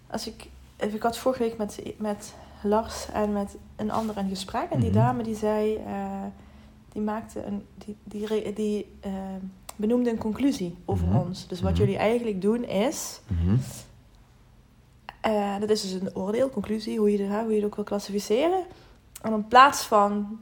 Als 0.06 0.26
ik, 0.26 0.48
ik 0.76 1.02
had 1.02 1.18
vorige 1.18 1.42
week 1.42 1.56
met, 1.56 1.82
met 1.96 2.34
Lars 2.62 3.08
en 3.12 3.32
met 3.32 3.56
een 3.76 3.90
ander 3.90 4.16
een 4.16 4.28
gesprek. 4.28 4.70
En 4.70 4.80
die 4.80 4.90
Mhm. 4.90 4.98
dame 4.98 5.22
die 5.22 5.34
zei, 5.36 5.74
eh, 5.76 6.22
die 6.92 7.02
maakte 7.02 7.44
een, 7.44 7.62
die, 7.74 7.96
die, 8.04 8.52
die 8.52 8.92
eh, 9.00 9.12
benoemde 9.76 10.10
een 10.10 10.18
conclusie 10.18 10.76
over 10.84 11.06
Mhm. 11.06 11.16
ons. 11.16 11.46
Dus 11.48 11.60
wat 11.60 11.76
jullie 11.76 11.96
eigenlijk 11.96 12.40
doen 12.42 12.64
is. 12.64 13.20
Eh, 15.20 15.60
dat 15.60 15.70
is 15.70 15.82
dus 15.82 15.92
een 15.92 16.16
oordeel, 16.16 16.50
conclusie, 16.50 16.98
hoe 16.98 17.12
je, 17.12 17.22
het, 17.22 17.40
hoe 17.40 17.50
je 17.50 17.56
het 17.56 17.64
ook 17.64 17.74
wil 17.74 17.84
klassificeren. 17.84 18.62
En 19.22 19.32
in 19.32 19.48
plaats 19.48 19.82
van 19.82 20.38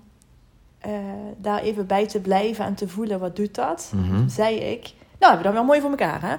eh, 0.78 0.92
daar 1.36 1.60
even 1.60 1.86
bij 1.86 2.06
te 2.06 2.20
blijven 2.20 2.64
en 2.64 2.74
te 2.74 2.88
voelen, 2.88 3.20
wat 3.20 3.36
doet 3.36 3.54
dat? 3.54 3.92
Mhm. 3.94 4.28
zei 4.28 4.56
ik, 4.56 4.82
nou 5.18 5.32
hebben 5.32 5.38
we 5.38 5.42
dan 5.42 5.52
wel 5.52 5.64
mooi 5.64 5.80
voor 5.80 5.90
elkaar, 5.90 6.22
hè? 6.22 6.36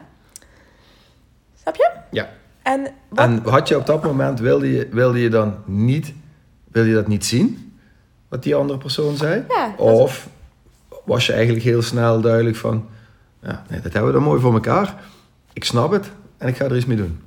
Snap 1.62 1.76
je? 1.76 1.92
Ja. 2.12 2.30
En 2.62 2.88
wat, 3.08 3.20
En 3.26 3.42
had 3.44 3.68
je 3.68 3.78
op 3.78 3.86
dat 3.86 4.04
moment, 4.04 4.40
wilde 4.40 4.72
je, 4.72 4.88
wilde 4.92 5.20
je 5.20 5.30
dan 5.30 5.56
niet, 5.66 6.14
wilde 6.72 6.90
je 6.90 6.96
dat 6.96 7.08
niet 7.08 7.26
zien? 7.26 7.78
Wat 8.28 8.44
die 8.44 8.56
andere 8.56 8.80
persoon 8.80 9.16
zei? 9.16 9.44
ja, 9.50 9.74
Of 9.78 10.30
was 11.06 11.26
je 11.26 11.34
eigenlijk 11.34 11.64
heel 11.64 11.82
snel 11.82 12.22
duidelijk 12.22 12.56
van, 12.56 12.88
ja, 13.42 13.64
nee, 13.70 13.82
dat 13.82 13.94
hebben 13.94 14.12
we 14.12 14.18
dan 14.18 14.28
mooi 14.28 14.42
voor 14.42 14.54
elkaar. 14.54 15.04
Ik 15.54 15.64
snap 15.64 15.92
het 15.92 16.12
en 16.38 16.48
ik 16.48 16.56
ga 16.56 16.66
er 16.66 16.76
iets 16.76 16.86
mee 16.86 16.98
doen. 16.98 17.20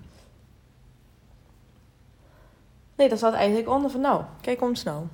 Nee, 3.01 3.09
dat 3.09 3.19
zat 3.19 3.35
eigenlijk 3.35 3.69
onder 3.69 3.91
van, 3.91 4.01
nou, 4.01 4.23
kijk 4.41 4.63
ons 4.63 4.83
nou. 4.83 5.05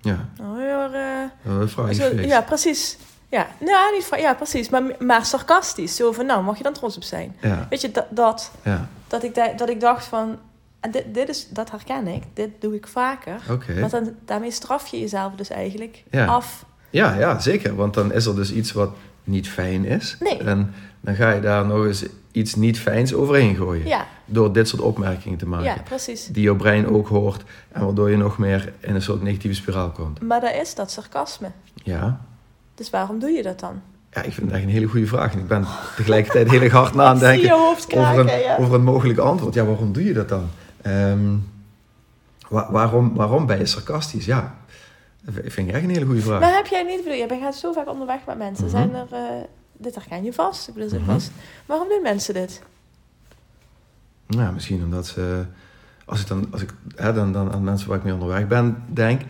Ja, 0.00 0.28
Nou, 0.38 1.68
zo- 1.68 1.86
fix. 1.86 2.24
ja, 2.24 2.40
precies. 2.42 2.96
Ja, 3.28 3.46
nou, 3.60 3.94
niet 3.94 4.04
van, 4.04 4.20
ja, 4.20 4.34
precies. 4.34 4.68
Maar, 4.68 4.82
maar 4.98 5.24
sarcastisch. 5.24 5.96
Zo 5.96 6.12
van, 6.12 6.26
nou, 6.26 6.42
mag 6.42 6.56
je 6.56 6.62
dan 6.62 6.72
trots 6.72 6.96
op 6.96 7.02
zijn? 7.02 7.36
Ja, 7.40 7.66
Weet 7.70 7.80
je, 7.80 7.90
dat, 7.90 8.06
dat, 8.10 8.50
ja. 8.62 8.88
dat, 9.06 9.22
ik, 9.22 9.34
da- 9.34 9.52
dat 9.56 9.68
ik 9.68 9.80
dacht 9.80 10.04
van... 10.04 10.38
En 10.80 10.90
dit, 10.90 11.14
dit 11.14 11.28
is, 11.28 11.48
dat 11.48 11.70
herken 11.70 12.06
ik. 12.06 12.22
Dit 12.34 12.50
doe 12.60 12.74
ik 12.74 12.86
vaker. 12.86 13.40
Oké. 13.50 13.80
Want 13.80 13.90
dan, 13.92 14.14
daarmee 14.24 14.50
straf 14.50 14.86
je 14.86 15.00
jezelf 15.00 15.32
dus 15.34 15.48
eigenlijk 15.50 16.04
Ja. 16.10 16.26
af. 16.26 16.64
Ja, 16.90 17.14
ja, 17.18 17.38
zeker. 17.38 17.74
Want 17.76 17.94
dan 17.94 18.12
is 18.12 18.26
er 18.26 18.34
dus 18.34 18.52
iets 18.52 18.72
wat 18.72 18.90
niet 19.24 19.48
fijn 19.48 19.84
is. 19.84 20.16
Nee. 20.20 20.38
En 20.38 20.74
dan 21.00 21.14
ga 21.14 21.30
je 21.30 21.40
daar 21.40 21.66
nog 21.66 21.84
eens 21.84 22.04
iets 22.36 22.54
niet 22.54 22.78
fijns 22.80 23.14
overheen 23.14 23.56
gooien. 23.56 23.86
Ja, 23.86 24.06
Door 24.24 24.52
dit 24.52 24.68
soort 24.68 24.82
opmerkingen 24.82 25.38
te 25.38 25.46
maken. 25.46 25.64
ja, 25.66 25.76
precies. 25.84 26.26
Die 26.26 26.42
jouw 26.42 26.56
brein 26.56 26.88
ook 26.88 27.08
hoort. 27.08 27.42
En 27.72 27.84
waardoor 27.84 28.10
je 28.10 28.16
nog 28.16 28.38
meer 28.38 28.72
in 28.80 28.94
een 28.94 29.02
soort 29.02 29.22
negatieve 29.22 29.56
spiraal 29.56 29.90
komt. 29.90 30.20
Maar 30.22 30.40
dat 30.40 30.54
is 30.54 30.74
dat 30.74 30.90
sarcasme. 30.90 31.50
Ja. 31.74 32.20
Dus 32.74 32.90
waarom 32.90 33.18
doe 33.18 33.30
je 33.30 33.42
dat 33.42 33.60
dan? 33.60 33.80
Ja, 34.12 34.22
ik 34.22 34.32
vind 34.32 34.46
het 34.46 34.54
echt 34.56 34.64
een 34.64 34.70
hele 34.70 34.86
goede 34.86 35.06
vraag. 35.06 35.32
En 35.32 35.38
ik 35.38 35.46
ben 35.48 35.66
tegelijkertijd 35.96 36.50
heel 36.50 36.60
erg 36.60 36.72
hard 36.72 36.94
na 36.94 37.04
aan 37.04 37.18
denken 37.18 37.52
over 37.54 38.18
een, 38.18 38.40
ja. 38.40 38.56
over 38.56 38.74
een 38.74 38.84
mogelijk 38.84 39.18
antwoord. 39.18 39.54
Ja, 39.54 39.64
waarom 39.64 39.92
doe 39.92 40.04
je 40.04 40.12
dat 40.12 40.28
dan? 40.28 40.48
Ehm, 40.82 41.34
wa- 42.48 42.70
waarom, 42.70 43.14
waarom 43.14 43.46
ben 43.46 43.58
je 43.58 43.66
sarcastisch? 43.66 44.24
Ja, 44.24 44.54
dat 45.24 45.34
vind 45.46 45.68
ik 45.68 45.74
echt 45.74 45.84
een 45.84 45.90
hele 45.90 46.06
goede 46.06 46.20
vraag. 46.20 46.40
Maar 46.40 46.54
heb 46.54 46.66
jij 46.66 46.82
niet, 46.82 47.02
bedoel, 47.02 47.18
je 47.18 47.26
bent 47.26 47.42
gaat 47.42 47.54
zo 47.54 47.72
vaak 47.72 47.88
onderweg 47.88 48.18
met 48.26 48.38
mensen. 48.38 48.64
Mhm. 48.66 48.76
Zijn 48.76 48.94
er, 48.94 49.06
eh, 49.10 49.20
dit 49.78 49.94
herken 49.94 50.24
je 50.24 50.32
vast. 50.32 50.68
Ik 50.68 50.74
bedoel, 50.74 50.88
ze 50.88 50.96
Mhm. 50.98 51.04
vast. 51.04 51.30
Waarom 51.66 51.88
doen 51.88 52.02
mensen 52.02 52.34
dit? 52.34 52.62
Nou, 54.26 54.52
misschien 54.52 54.82
omdat 54.84 55.06
ze... 55.06 55.44
Als 56.04 56.20
ik 56.20 56.26
dan, 56.26 56.46
als 56.52 56.62
ik, 56.62 56.74
hè, 56.94 57.12
dan, 57.12 57.32
dan 57.32 57.52
aan 57.52 57.64
mensen 57.64 57.88
waar 57.88 57.98
ik 57.98 58.04
mee 58.04 58.12
onderweg 58.12 58.46
ben, 58.46 58.82
denk... 58.92 59.20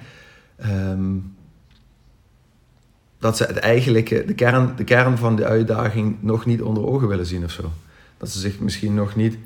ehm, 0.57 1.15
dat 3.19 3.37
ze 3.37 3.45
het 3.45 3.57
eigenlijke, 3.57 4.25
de 4.25 4.35
kern, 4.35 4.77
de 4.77 4.85
kern 4.85 5.19
van 5.19 5.37
de 5.37 5.45
uitdaging 5.45 6.17
nog 6.23 6.45
niet 6.47 6.63
onder 6.63 6.87
ogen 6.87 7.09
willen 7.09 7.27
zien 7.27 7.45
of 7.45 7.51
zo. 7.51 7.71
Dat 8.17 8.29
ze 8.31 8.39
zich 8.39 8.59
misschien 8.61 8.95
nog 8.95 9.17
niet 9.17 9.39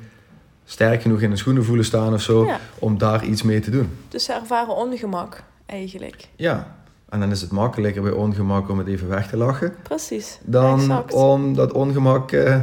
sterk 0.65 1.03
genoeg 1.03 1.21
in 1.21 1.31
de 1.31 1.37
schoenen 1.37 1.65
voelen 1.65 1.85
staan 1.85 2.13
of 2.15 2.23
zo... 2.23 2.45
Ja. 2.47 2.61
om 2.79 2.99
daar 2.99 3.25
iets 3.25 3.43
mee 3.43 3.61
te 3.61 3.71
doen. 3.71 3.91
Dus 4.09 4.25
ze 4.25 4.33
ervaren 4.33 4.75
ongemak, 4.77 5.43
eigenlijk. 5.67 6.29
Ja, 6.37 6.77
en 7.11 7.21
dan 7.21 7.31
is 7.31 7.41
het 7.41 7.51
makkelijker 7.51 8.03
bij 8.03 8.11
ongemak 8.13 8.69
om 8.69 8.79
het 8.79 8.87
even 8.87 9.09
weg 9.09 9.29
te 9.29 9.37
lachen... 9.37 9.73
Precies. 9.83 10.39
dan 10.43 10.79
Exact. 10.81 11.13
om 11.13 11.55
dat 11.55 11.73
ongemak 11.73 12.33
eh, 12.33 12.57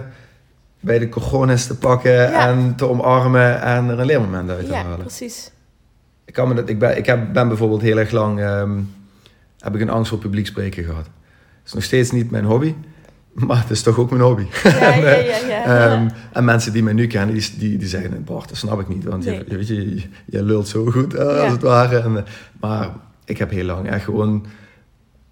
bij 0.80 1.00
de 1.00 1.10
cojones 1.10 1.66
te 1.68 1.78
pakken 1.78 2.12
Ja. 2.12 2.48
en 2.48 2.76
te 2.76 2.88
omarmen 2.90 3.62
en 3.62 3.90
er 3.90 4.00
een 4.00 4.06
leermoment 4.06 4.50
uit 4.50 4.66
te 4.66 4.72
Ja, 4.72 4.84
halen. 4.84 5.00
precies. 5.00 5.52
Ik, 6.26 6.34
kan 6.34 6.48
me 6.48 6.54
dat, 6.54 6.70
ik, 6.70 6.80
ben, 6.80 6.98
ik 6.98 7.06
heb, 7.06 7.34
ben 7.34 7.48
bijvoorbeeld 7.48 7.82
heel 7.82 7.98
erg 7.98 8.12
lang 8.12 8.40
ehm, 8.40 8.80
heb 9.60 9.76
ik 9.76 9.82
een 9.82 9.90
angst 9.90 10.10
voor 10.10 10.20
publiek 10.20 10.48
spreken 10.48 10.84
gehad. 10.84 11.06
Het 11.06 11.66
is 11.66 11.74
nog 11.74 11.84
steeds 11.84 12.12
niet 12.12 12.32
mijn 12.32 12.46
hobby, 12.46 12.74
maar 13.34 13.60
het 13.62 13.70
is 13.70 13.82
toch 13.82 13.98
ook 14.00 14.10
mijn 14.10 14.22
hobby. 14.22 14.46
Ja, 14.64 14.94
ja, 14.96 15.14
ja. 15.16 15.38
ja. 15.48 15.64
Ehm, 15.92 16.10
en 16.34 16.46
mensen 16.46 16.74
die 16.74 16.84
mij 16.84 16.94
nu 16.94 17.08
kennen, 17.08 17.36
die, 17.36 17.50
die, 17.58 17.78
die 17.78 17.88
zeggen, 17.88 18.24
Bart, 18.24 18.48
dat 18.50 18.58
snap 18.58 18.80
ik 18.80 18.88
niet. 18.88 19.04
Want 19.04 19.26
Nee. 19.26 19.36
je, 19.38 19.44
je, 19.48 19.56
weet 19.58 19.68
je, 19.68 19.96
je, 19.96 20.02
je 20.26 20.44
lult 20.44 20.68
zo 20.68 20.86
goed, 20.86 21.14
eh, 21.14 21.26
als 21.42 21.52
het 21.52 21.62
ware. 21.62 21.98
En, 22.00 22.18
eh, 22.18 22.24
maar 22.60 22.90
ik 23.28 23.38
heb 23.38 23.50
heel 23.50 23.66
lang 23.66 23.90
echt 23.90 24.04
gewoon 24.04 24.46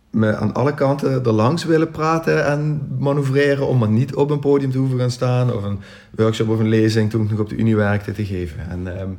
me 0.09 0.35
aan 0.35 0.53
alle 0.53 0.73
kanten 0.73 1.23
er 1.23 1.31
langs 1.31 1.63
willen 1.63 1.91
praten 1.91 2.45
en 2.45 2.87
manoeuvreren 2.99 3.67
om 3.67 3.77
maar 3.77 3.89
niet 3.89 4.15
op 4.15 4.29
een 4.29 4.39
podium 4.39 4.71
te 4.71 4.77
hoeven 4.77 4.99
gaan 4.99 5.11
staan 5.11 5.53
of 5.53 5.63
een 5.63 5.79
workshop 6.15 6.49
of 6.49 6.59
een 6.59 6.69
lezing 6.69 7.09
toen 7.09 7.23
ik 7.23 7.29
nog 7.29 7.39
op 7.39 7.49
de 7.49 7.55
Unie 7.55 7.75
werkte 7.75 8.11
te 8.11 8.25
geven. 8.25 8.69
En, 8.69 8.97
ehm, 8.97 9.09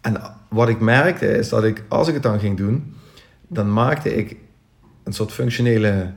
en 0.00 0.20
wat 0.48 0.68
ik 0.68 0.80
merkte 0.80 1.26
is 1.26 1.48
dat 1.48 1.64
ik, 1.64 1.84
als 1.88 2.08
ik 2.08 2.14
het 2.14 2.22
dan 2.22 2.38
ging 2.38 2.56
doen, 2.56 2.94
dan 3.48 3.72
maakte 3.72 4.16
ik 4.16 4.36
een 5.02 5.12
soort 5.12 5.32
functionele 5.32 6.12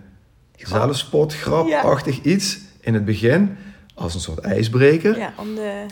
zelfspot, 0.56 1.34
grapachtig 1.34 2.22
iets 2.22 2.60
in 2.80 2.94
het 2.94 3.06
begin 3.06 3.58
als 3.96 4.14
een 4.14 4.20
soort 4.20 4.40
ijsbreker. 4.40 5.18
Ja, 5.18 5.34
om 5.38 5.56
de... 5.56 5.86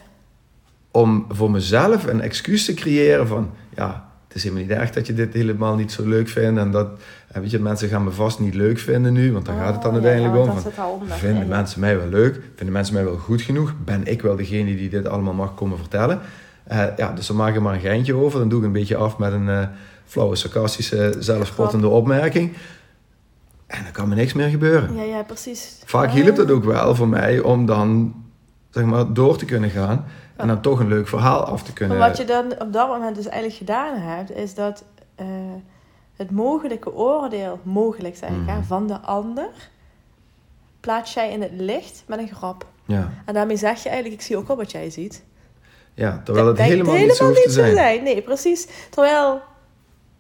om 0.92 1.26
voor 1.30 1.52
mezelf 1.52 2.06
een 2.06 2.22
excuus 2.22 2.66
te 2.66 2.74
creëren 2.74 3.28
van 3.28 3.52
ja, 3.76 4.14
het 4.36 4.44
is 4.44 4.50
helemaal 4.50 4.68
niet 4.70 4.82
erg 4.82 4.92
dat 4.92 5.08
je 5.08 5.14
dit 5.14 5.34
helemaal 5.34 5.76
niet 5.76 5.92
zo 5.92 6.08
leuk 6.08 6.28
vindt 6.28 6.60
en 6.60 6.72
dat 6.72 6.88
en 7.28 7.42
weet 7.42 7.52
je, 7.52 7.60
mensen 7.60 7.90
gaan 7.90 8.04
me 8.04 8.12
vast 8.12 8.40
niet 8.40 8.54
leuk 8.54 8.80
vinden 8.80 9.14
nu, 9.14 9.32
want 9.32 9.46
daar 9.46 9.56
gaat 9.56 9.74
het 9.74 9.82
dan 9.82 9.96
Oh, 9.96 10.04
uiteindelijk 10.04 10.34
ja, 10.36 10.42
om. 10.42 10.64
dat 10.64 10.74
Van, 10.74 11.08
vinden 11.08 11.44
Ja, 11.44 11.48
mensen 11.50 11.80
mij 11.80 11.98
wel 11.98 12.08
leuk? 12.08 12.40
Vinden 12.56 12.74
mensen 12.74 12.94
mij 12.94 13.04
wel 13.04 13.18
goed 13.18 13.42
genoeg? 13.42 13.74
Ben 13.86 14.06
ik 14.06 14.22
wel 14.22 14.36
degene 14.36 14.76
die 14.76 14.90
dit 14.90 15.08
allemaal 15.08 15.34
mag 15.34 15.54
komen 15.56 15.78
vertellen? 15.78 16.20
Eh, 16.64 16.84
ja, 16.98 17.12
dus 17.12 17.28
dan 17.28 17.36
maak 17.36 17.56
ik 17.56 17.62
maar 17.62 17.74
een 17.74 17.80
geintje 17.80 18.14
over. 18.14 18.40
Dan 18.40 18.50
doe 18.50 18.60
ik 18.60 18.66
een 18.66 18.72
beetje 18.72 18.96
af 18.96 19.18
met 19.18 19.34
een 19.34 19.50
eh, 19.50 19.68
flauwe, 20.06 20.36
sarcastische, 20.36 21.16
zelfspottende 21.20 21.88
opmerking. 21.88 22.54
En 23.68 23.84
dan 23.84 23.92
kan 23.92 24.10
me 24.10 24.16
niks 24.16 24.34
meer 24.34 24.50
gebeuren. 24.50 24.96
Ja, 24.96 25.04
ja, 25.04 25.22
precies. 25.24 25.82
Vaak 25.86 26.12
hielp 26.12 26.38
het 26.38 26.52
ook 26.52 26.64
wel 26.64 26.96
voor 26.96 27.08
mij 27.08 27.40
om 27.40 27.66
dan 27.66 28.16
zeg 28.70 28.84
maar, 28.84 29.14
door 29.14 29.38
te 29.38 29.46
kunnen 29.46 29.70
gaan. 29.70 30.06
En 30.36 30.48
dan 30.48 30.62
toch 30.62 30.80
een 30.80 30.88
leuk 30.88 31.08
verhaal 31.08 31.44
af 31.44 31.64
te 31.64 31.74
kunnen. 31.74 31.98
Maar 31.98 32.08
wat 32.08 32.18
je 32.18 32.26
dan 32.26 32.60
op 32.62 32.74
dat 32.74 32.88
moment 32.88 33.16
dus 33.16 33.26
eigenlijk 33.28 33.58
gedaan 33.58 33.96
hebt, 33.98 34.32
is 34.32 34.54
dat 34.54 34.84
eh, 35.16 35.26
het 36.16 36.32
mogelijke 36.32 36.94
oordeel, 36.94 37.60
mogelijk 37.64 38.16
zeg 38.16 38.30
ik, 38.30 38.36
hè, 38.46 38.54
Mhm. 38.56 38.64
van 38.64 38.88
de 38.88 39.00
ander, 39.00 39.50
plaats 40.80 41.14
jij 41.14 41.32
in 41.32 41.42
het 41.42 41.52
licht 41.54 42.04
met 42.08 42.20
een 42.20 42.28
grap. 42.36 42.66
Ja, 42.86 43.10
En 43.26 43.34
daarmee 43.34 43.58
zeg 43.58 43.84
je 43.84 43.90
eigenlijk, 43.90 44.22
ik 44.22 44.28
zie 44.28 44.38
ook 44.38 44.50
al 44.50 44.56
wat 44.56 44.72
jij 44.72 44.90
ziet. 44.90 45.24
ja, 45.94 46.22
terwijl 46.24 46.48
het 46.48 46.58
helemaal, 46.58 46.96
niet 46.96 47.16
zo 47.16 47.34
zijn. 47.48 48.04
Nee, 48.04 48.22
precies. 48.22 48.68
Terwijl, 48.90 49.42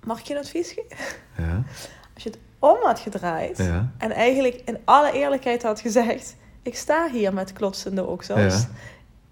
mag 0.03 0.19
ik 0.19 0.25
je 0.25 0.33
een 0.33 0.39
advies 0.39 0.67
geven? 0.71 0.97
Ja, 1.37 1.63
Als 2.13 2.23
je 2.23 2.29
het 2.29 2.39
om 2.59 2.77
had 2.81 2.99
gedraaid 2.99 3.57
ja, 3.57 3.91
en 3.97 4.11
eigenlijk 4.11 4.61
in 4.65 4.77
alle 4.85 5.11
eerlijkheid 5.11 5.63
had 5.63 5.79
gezegd, 5.79 6.35
ik 6.61 6.75
sta 6.75 7.09
hier 7.11 7.33
met 7.33 7.53
klotsende 7.53 8.05
oksels. 8.05 8.53
Ja. 8.61 8.67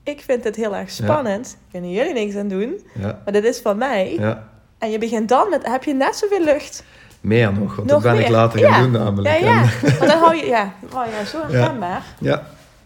Ik 0.03 0.21
vind 0.21 0.43
het 0.43 0.55
heel 0.55 0.75
erg 0.75 0.91
spannend. 0.91 1.57
Kunnen 1.71 1.91
jullie 1.91 2.13
niks 2.13 2.35
aan 2.35 2.47
doen. 2.47 2.79
ja, 2.99 3.19
Maar 3.23 3.33
dit 3.33 3.43
is 3.43 3.59
van 3.59 3.77
mij. 3.77 4.15
ja. 4.19 4.47
En 4.77 4.91
je 4.91 4.97
begint 4.97 5.29
dan 5.29 5.49
met, 5.49 5.65
heb 5.67 5.83
je 5.83 5.93
net 5.93 6.15
zoveel 6.15 6.43
lucht. 6.43 6.83
Meer 7.21 7.53
nog, 7.53 7.75
want 7.75 7.89
Nog 7.89 8.03
dat 8.03 8.11
ben 8.15 8.21
ik 8.21 8.29
later 8.29 8.59
Ja. 8.59 8.71
gaan 8.73 8.83
doen 8.83 8.91
namelijk. 9.01 9.39
Ja, 9.39 9.45
ja. 9.47 9.61
En, 9.61 9.69
Want 9.97 9.99
dan 10.11 10.19
hou 10.19 10.35
je, 10.35 10.45
ja, 10.45 10.73
oh 10.93 11.03
ja 11.19 11.25
zo 11.25 11.41
herkenbaar. 11.47 12.03
ja. 12.19 12.43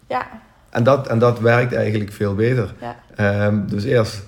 Ja, 0.08 0.28
En, 0.70 0.84
dat, 0.84 1.08
en 1.08 1.20
dat 1.20 1.40
werkt 1.40 1.74
eigenlijk 1.74 2.12
veel 2.12 2.36
beter. 2.36 2.74
ja, 2.82 2.96
Ehm, 3.16 3.68
dus 3.68 3.84
eerst 3.84 4.24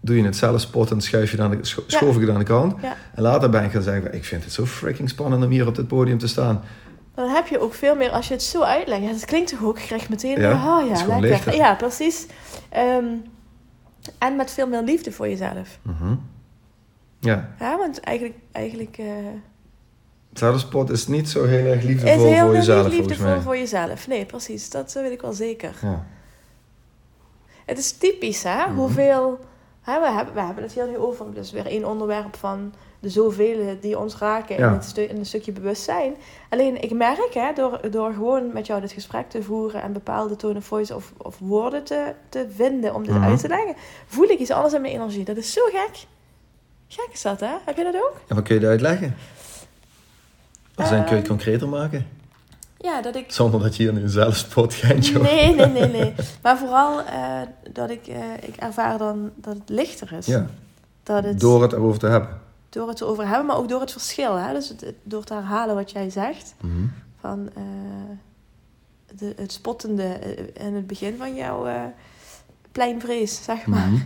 doe 0.00 0.16
je 0.16 0.24
het 0.24 0.36
zelf 0.36 0.60
spot 0.60 0.90
en 0.90 1.00
schuif 1.00 1.30
je 1.30 1.36
dan 1.36 1.50
de, 1.50 1.58
scho- 1.60 1.82
schoof 1.86 2.14
ik 2.14 2.20
het 2.20 2.30
aan 2.30 2.38
de 2.38 2.44
kant. 2.44 2.74
ja. 2.82 2.96
En 3.14 3.22
later 3.22 3.50
ben 3.50 3.64
ik 3.64 3.70
gaan 3.70 3.82
zeggen, 3.82 4.14
ik 4.14 4.24
vind 4.24 4.44
het 4.44 4.52
zo 4.52 4.64
freaking 4.66 5.08
spannend 5.08 5.44
om 5.44 5.50
hier 5.50 5.66
op 5.66 5.74
dit 5.74 5.88
podium 5.88 6.18
te 6.18 6.28
staan. 6.28 6.62
Dan 7.18 7.28
heb 7.28 7.46
je 7.46 7.58
ook 7.58 7.74
veel 7.74 7.96
meer, 7.96 8.10
als 8.10 8.28
je 8.28 8.34
het 8.34 8.42
zo 8.42 8.62
uitlegt. 8.62 9.02
Ja, 9.02 9.10
dat 9.10 9.24
klinkt 9.24 9.50
toch 9.50 9.64
ook, 9.64 9.78
je 9.78 9.86
krijgt 9.86 10.08
meteen, 10.08 10.40
Ja, 10.40 10.52
oh 10.52 10.88
het 10.88 10.98
is 10.98 11.06
ja, 11.06 11.18
lekker. 11.18 11.54
Ja, 11.54 11.74
precies. 11.74 12.26
Ehm, 12.68 13.04
en 14.18 14.36
met 14.36 14.50
veel 14.50 14.68
meer 14.68 14.82
liefde 14.82 15.12
voor 15.12 15.28
jezelf. 15.28 15.78
Mhm. 15.82 16.14
Ja, 17.20 17.54
Ja, 17.58 17.76
want 17.76 18.00
eigenlijk, 18.00 18.38
eigenlijk 18.52 18.98
eh, 18.98 19.06
zelfspot 20.32 20.90
is 20.90 21.06
niet 21.06 21.28
zo 21.28 21.44
heel 21.44 21.66
erg 21.66 21.82
is 21.82 21.84
liefdevol 21.84 22.32
heel 22.32 22.44
voor 22.44 22.54
jezelf 22.54 22.88
niet 22.88 22.98
liefdevol 22.98 23.40
voor 23.40 23.56
jezelf. 23.56 24.08
Nee, 24.08 24.26
precies. 24.26 24.70
Dat 24.70 24.92
weet 24.92 25.12
ik 25.12 25.20
wel 25.20 25.32
zeker. 25.32 25.74
Ja. 25.82 26.06
Het 27.64 27.78
is 27.78 27.92
typisch, 27.92 28.42
hè? 28.42 28.66
Mhm. 28.66 28.74
Hoeveel... 28.74 29.38
Hè, 29.90 30.00
we, 30.00 30.10
hebben, 30.10 30.34
we 30.34 30.40
hebben 30.40 30.62
het 30.62 30.72
hier 30.72 30.88
nu 30.88 30.96
over. 30.96 31.34
Dat 31.34 31.44
is 31.44 31.50
weer 31.52 31.66
één 31.66 31.84
onderwerp 31.84 32.36
van 32.36 32.74
de 33.00 33.08
zoveel 33.08 33.76
die 33.80 33.98
ons 33.98 34.16
raken 34.18 34.56
Ja. 34.58 34.66
in, 34.66 34.72
het 34.72 34.84
stu- 34.84 35.00
in 35.02 35.16
een 35.16 35.26
stukje 35.26 35.52
bewustzijn. 35.52 36.14
Alleen, 36.48 36.82
ik 36.82 36.92
merk, 36.92 37.34
hè, 37.34 37.52
door, 37.54 37.90
door 37.90 38.12
gewoon 38.12 38.52
met 38.52 38.66
jou 38.66 38.80
dit 38.80 38.92
gesprek 38.92 39.30
te 39.30 39.42
voeren... 39.42 39.82
en 39.82 39.92
bepaalde 39.92 40.36
tone 40.36 40.56
of 40.58 40.64
voice 40.64 40.94
of, 40.94 41.12
of 41.16 41.38
woorden 41.38 41.84
te, 41.84 42.12
te 42.28 42.46
vinden 42.54 42.94
om 42.94 43.02
dit 43.04 43.14
Mhm. 43.14 43.24
uit 43.24 43.40
te 43.40 43.48
leggen... 43.48 43.74
voel 44.06 44.28
ik 44.28 44.38
iets 44.38 44.50
anders 44.50 44.74
in 44.74 44.80
mijn 44.80 44.94
energie. 44.94 45.24
Dat 45.24 45.36
is 45.36 45.52
zo 45.52 45.62
gek. 45.64 46.06
Gek 46.88 47.08
is 47.12 47.22
dat, 47.22 47.40
hè? 47.40 47.52
Heb 47.64 47.76
je 47.76 47.84
dat 47.84 47.94
ook? 47.94 48.16
En 48.28 48.34
wat 48.34 48.44
kun 48.44 48.54
je 48.54 48.60
eruit 48.60 48.80
leggen? 48.80 49.14
Of 50.76 50.88
dan 50.88 50.88
kun 50.88 50.96
je 50.98 51.02
het 51.02 51.10
Ehm, 51.12 51.26
concreter 51.26 51.68
maken? 51.68 52.06
Ja, 52.80 53.02
dat 53.02 53.16
ik... 53.16 53.32
Zonder 53.32 53.60
dat 53.60 53.76
je 53.76 53.82
hier 53.82 53.92
nu 53.92 54.02
een 54.02 54.08
zelfspot 54.08 54.74
geintje 54.74 55.18
Nee, 55.18 55.54
nee, 55.54 55.66
nee, 55.66 55.88
nee. 55.88 56.14
Maar 56.42 56.58
vooral 56.58 57.00
eh, 57.02 57.40
dat 57.72 57.90
ik, 57.90 58.06
eh, 58.06 58.20
ik 58.40 58.56
ervaar 58.56 58.98
dan 58.98 59.30
dat 59.36 59.54
het 59.54 59.68
lichter 59.68 60.12
is. 60.12 60.26
Ja, 60.26 60.46
Dat 61.02 61.24
het... 61.24 61.40
door 61.40 61.62
het 61.62 61.72
erover 61.72 61.98
te 61.98 62.06
hebben. 62.06 62.40
door 62.68 62.88
het 62.88 63.00
erover 63.00 63.26
hebben, 63.26 63.46
maar 63.46 63.56
ook 63.56 63.68
door 63.68 63.80
het 63.80 63.92
verschil. 63.92 64.34
Hè? 64.34 64.52
Dus 64.52 64.68
het, 64.68 64.92
door 65.02 65.24
te 65.24 65.34
herhalen 65.34 65.74
wat 65.74 65.90
jij 65.90 66.10
zegt. 66.10 66.54
Mhm. 66.60 66.86
Van 67.20 67.48
eh, 67.54 67.62
de, 69.16 69.32
het 69.36 69.52
spottende 69.52 70.18
in 70.54 70.74
het 70.74 70.86
begin 70.86 71.16
van 71.16 71.34
jouw 71.34 71.66
pleinvrees, 72.72 73.44
zeg 73.44 73.66
maar. 73.66 73.88
Mhm. 73.88 74.02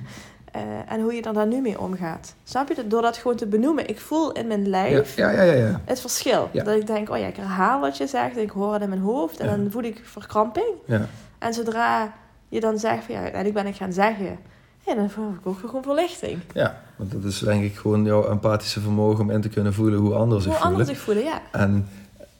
Eh, 0.53 0.63
en 0.89 1.01
hoe 1.01 1.15
je 1.15 1.23
er 1.23 1.33
dan 1.33 1.49
nu 1.49 1.61
mee 1.61 1.81
omgaat. 1.81 2.35
Snap 2.45 2.69
je? 2.69 2.87
Door 2.87 3.03
dat 3.03 3.17
gewoon 3.17 3.37
te 3.37 3.47
benoemen. 3.47 3.89
Ik 3.89 4.01
voel 4.01 4.33
in 4.33 4.47
mijn 4.47 4.69
lijf 4.69 5.17
ja, 5.17 5.31
ja, 5.31 5.43
ja, 5.43 5.53
ja. 5.53 5.81
het 5.85 6.01
verschil. 6.01 6.51
Dat 6.53 6.77
ik 6.77 6.87
denk, 6.87 7.11
oh 7.11 7.19
ja, 7.19 7.27
ik 7.27 7.37
herhaal 7.37 7.81
wat 7.81 7.97
je 7.97 8.07
zegt. 8.07 8.37
En 8.37 8.43
ik 8.43 8.51
hoor 8.51 8.73
het 8.73 8.83
in 8.83 8.89
mijn 8.89 9.01
hoofd. 9.01 9.41
En 9.41 9.47
dan 9.47 9.71
voel 9.71 9.83
ik 9.83 10.01
verkramping. 10.05 10.75
ja. 10.85 11.07
En 11.39 11.55
zodra 11.55 12.13
je 12.49 12.61
dan 12.61 12.79
zegt, 12.79 13.05
van, 13.05 13.15
ja, 13.15 13.31
en 13.31 13.47
ik 13.47 13.55
ben 13.55 13.67
ik 13.67 13.77
gaan 13.77 13.93
zeggen... 13.93 14.39
Ja, 14.87 14.95
dan 14.95 15.11
voel 15.11 15.31
ik 15.31 15.47
ook 15.47 15.59
gewoon 15.59 15.83
verlichting. 15.83 16.39
Ja, 16.55 16.81
want 16.97 17.13
dat 17.13 17.25
is 17.25 17.39
denk 17.39 17.65
ik 17.65 17.77
gewoon 17.77 18.05
jouw 18.05 18.29
empathische 18.29 18.81
vermogen 18.81 19.21
om 19.21 19.31
in 19.31 19.41
te 19.41 19.49
kunnen 19.49 19.75
voelen 19.75 19.99
hoe 19.99 20.15
anderen 20.15 20.43
zich 20.43 20.53
Hoe 20.53 20.61
voelen. 20.61 20.79
anderen 20.79 20.87
zich 20.87 21.05
voelen, 21.05 21.25
ja. 21.25 21.41
En 21.53 21.87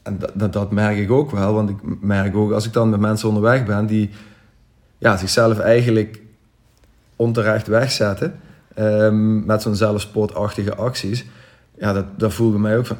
en 0.03 0.17
dat, 0.19 0.31
dat, 0.33 0.53
dat 0.53 0.71
merk 0.71 0.97
ik 0.97 1.11
ook 1.11 1.31
wel, 1.31 1.53
want 1.53 1.69
ik 1.69 1.77
merk 2.01 2.35
ook 2.35 2.51
als 2.51 2.65
ik 2.65 2.73
dan 2.73 2.89
met 2.89 2.99
mensen 2.99 3.27
onderweg 3.27 3.65
ben 3.65 3.85
die 3.85 4.09
ja, 4.97 5.17
zichzelf 5.17 5.59
eigenlijk 5.59 6.21
onterecht 7.15 7.67
wegzetten 7.67 8.39
ehm, 8.75 9.45
met 9.45 9.61
zo'n 9.61 9.75
zelfsportachtige 9.75 10.75
acties. 10.75 11.25
Ja, 11.77 11.93
dat, 11.93 12.05
dat 12.19 12.33
voelde 12.33 12.57
mij 12.59 12.77
ook 12.77 12.85
van. 12.85 12.97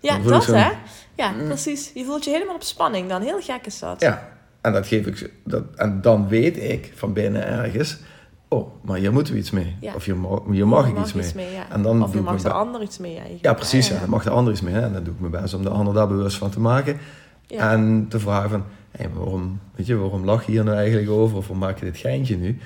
Ja, 0.00 0.18
dat 0.18 0.46
hè? 0.46 0.68
Ja, 1.16 1.32
precies. 1.46 1.90
Je 1.94 2.04
voelt 2.04 2.24
je 2.24 2.30
helemaal 2.30 2.54
op 2.54 2.62
spanning 2.62 3.08
dan. 3.08 3.22
Heel 3.22 3.40
gek 3.40 3.66
is 3.66 3.78
dat. 3.78 4.00
Ja, 4.00 4.28
en 4.60 4.72
dat 4.72 4.86
geef 4.86 5.06
ik. 5.06 5.32
Dat, 5.44 5.62
en 5.76 6.00
dan 6.00 6.28
weet 6.28 6.56
ik 6.62 6.92
van 6.94 7.12
binnen 7.12 7.46
ergens. 7.46 7.98
Oh, 8.48 8.68
maar 8.82 8.98
hier 8.98 9.12
moeten 9.12 9.32
we 9.32 9.38
iets 9.38 9.50
mee. 9.50 9.76
Ja. 9.80 9.94
Of 9.94 10.04
hier, 10.04 10.16
mag- 10.16 10.40
hier 10.50 10.68
mag 10.68 10.88
ik 10.88 10.98
iets 10.98 11.12
mee. 11.12 11.52
ja. 11.52 11.66
En 11.70 11.82
dan 11.82 12.02
of 12.02 12.12
je 12.14 12.20
mag 12.20 12.42
de 12.42 12.50
ander 12.52 12.82
iets 12.82 12.98
mee. 12.98 13.12
eigenlijk. 13.14 13.44
Ja, 13.44 13.54
precies. 13.54 13.88
Ja, 13.88 13.94
Ja, 13.94 14.00
dan 14.00 14.10
mag 14.10 14.22
de 14.22 14.30
ander 14.30 14.52
iets 14.52 14.62
mee. 14.62 14.74
Hè? 14.74 14.80
En 14.80 14.92
dan 14.92 15.04
doe 15.04 15.14
ik 15.14 15.20
mijn 15.20 15.42
best 15.42 15.54
om 15.54 15.62
de 15.62 15.68
ander 15.68 15.94
daar 15.94 16.08
bewust 16.08 16.36
van 16.36 16.50
te 16.50 16.60
maken. 16.60 16.98
En 17.48 18.06
te 18.08 18.18
vragen 18.18 18.50
van, 18.50 18.64
waarom, 19.14 19.60
weet 19.74 19.86
je, 19.86 19.96
waarom 19.96 20.24
lach 20.24 20.44
je 20.46 20.50
hier 20.52 20.64
nou 20.64 20.76
eigenlijk 20.76 21.10
over? 21.10 21.36
Of 21.36 21.42
waarom 21.42 21.58
maak 21.58 21.78
je 21.78 21.84
dit 21.84 21.96
geintje 21.96 22.36
nu? 22.36 22.58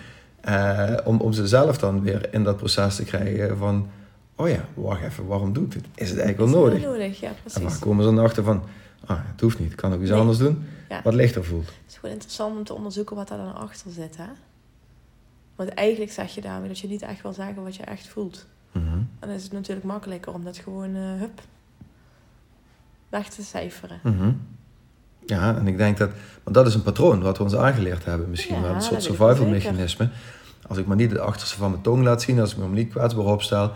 Eh, 0.45 0.95
om, 1.05 1.21
om 1.21 1.33
ze 1.33 1.47
zelf 1.49 1.79
dan 1.79 2.03
weer 2.03 2.33
in 2.35 2.45
dat 2.45 2.57
proces 2.57 2.97
te 2.97 3.05
krijgen 3.05 3.57
van... 3.59 3.89
Oh 4.37 4.49
ja, 4.49 4.65
wacht 4.75 5.03
even, 5.03 5.27
waarom 5.27 5.53
doe 5.53 5.65
ik 5.65 5.73
dit? 5.73 5.85
Is 5.95 6.11
het 6.11 6.19
eigenlijk 6.19 6.51
wel 6.51 6.61
nodig? 6.63 6.83
nodig, 6.83 7.21
ja, 7.21 7.29
En 7.29 7.35
precies. 7.43 7.63
waar 7.63 7.79
komen 7.79 8.05
ze 8.05 8.15
dan 8.15 8.25
achter 8.25 8.43
van... 8.45 8.63
Ah, 9.07 9.19
het 9.23 9.41
hoeft 9.41 9.59
niet, 9.59 9.71
ik 9.71 9.77
kan 9.77 9.93
ook 9.93 10.01
iets 10.01 10.11
Nee. 10.11 10.19
anders 10.19 10.39
doen. 10.39 10.67
Ja. 10.89 11.01
Wat 11.05 11.15
lichter 11.15 11.45
voelt. 11.45 11.67
Het 11.67 11.75
is 11.89 11.95
gewoon 11.97 12.15
interessant 12.15 12.57
om 12.59 12.65
te 12.65 12.75
onderzoeken 12.75 13.17
wat 13.17 13.29
daar 13.29 13.39
dan 13.39 13.55
achter 13.55 13.91
zit, 13.91 14.17
hè? 14.17 14.27
Want 15.57 15.69
eigenlijk 15.69 16.13
zeg 16.13 16.35
je 16.35 16.41
daarmee 16.41 16.69
dat 16.69 16.79
je 16.79 16.89
niet 16.89 17.03
echt 17.03 17.23
wil 17.23 17.33
zeggen 17.33 17.63
wat 17.63 17.77
je 17.77 17.83
echt 17.83 18.07
voelt. 18.09 18.47
Mhm. 18.73 18.87
En 18.95 19.09
dan 19.21 19.31
is 19.31 19.43
het 19.43 19.53
natuurlijk 19.53 19.87
makkelijker 19.87 20.33
om 20.33 20.45
dat 20.45 20.57
gewoon, 20.57 20.95
eh, 20.95 21.03
hup, 21.19 21.41
weg 23.09 23.29
te 23.29 23.43
cijferen. 23.43 24.01
Mhm. 24.03 24.33
Ja, 25.27 25.57
en 25.57 25.67
ik 25.69 25.77
denk 25.79 25.99
dat... 25.99 26.11
Want 26.43 26.57
dat 26.57 26.67
is 26.67 26.75
een 26.75 26.83
patroon 26.83 27.23
wat 27.23 27.37
we 27.39 27.43
ons 27.45 27.57
aangeleerd 27.57 28.05
hebben 28.05 28.31
misschien 28.31 28.55
Ja, 28.57 28.63
wel. 28.63 28.75
Een 28.75 28.83
soort 28.83 29.03
survival 29.03 29.47
mechanisme. 29.47 30.09
Als 30.69 30.79
ik 30.79 30.87
maar 30.87 30.97
niet 30.97 31.11
het 31.11 31.21
achterste 31.21 31.57
van 31.57 31.71
mijn 31.71 31.83
tong 31.83 32.03
laat 32.05 32.23
zien. 32.23 32.41
Als 32.41 32.53
ik 32.53 32.59
me 32.59 32.67
niet 32.69 32.91
kwetsbaar 32.93 33.25
opstel. 33.25 33.71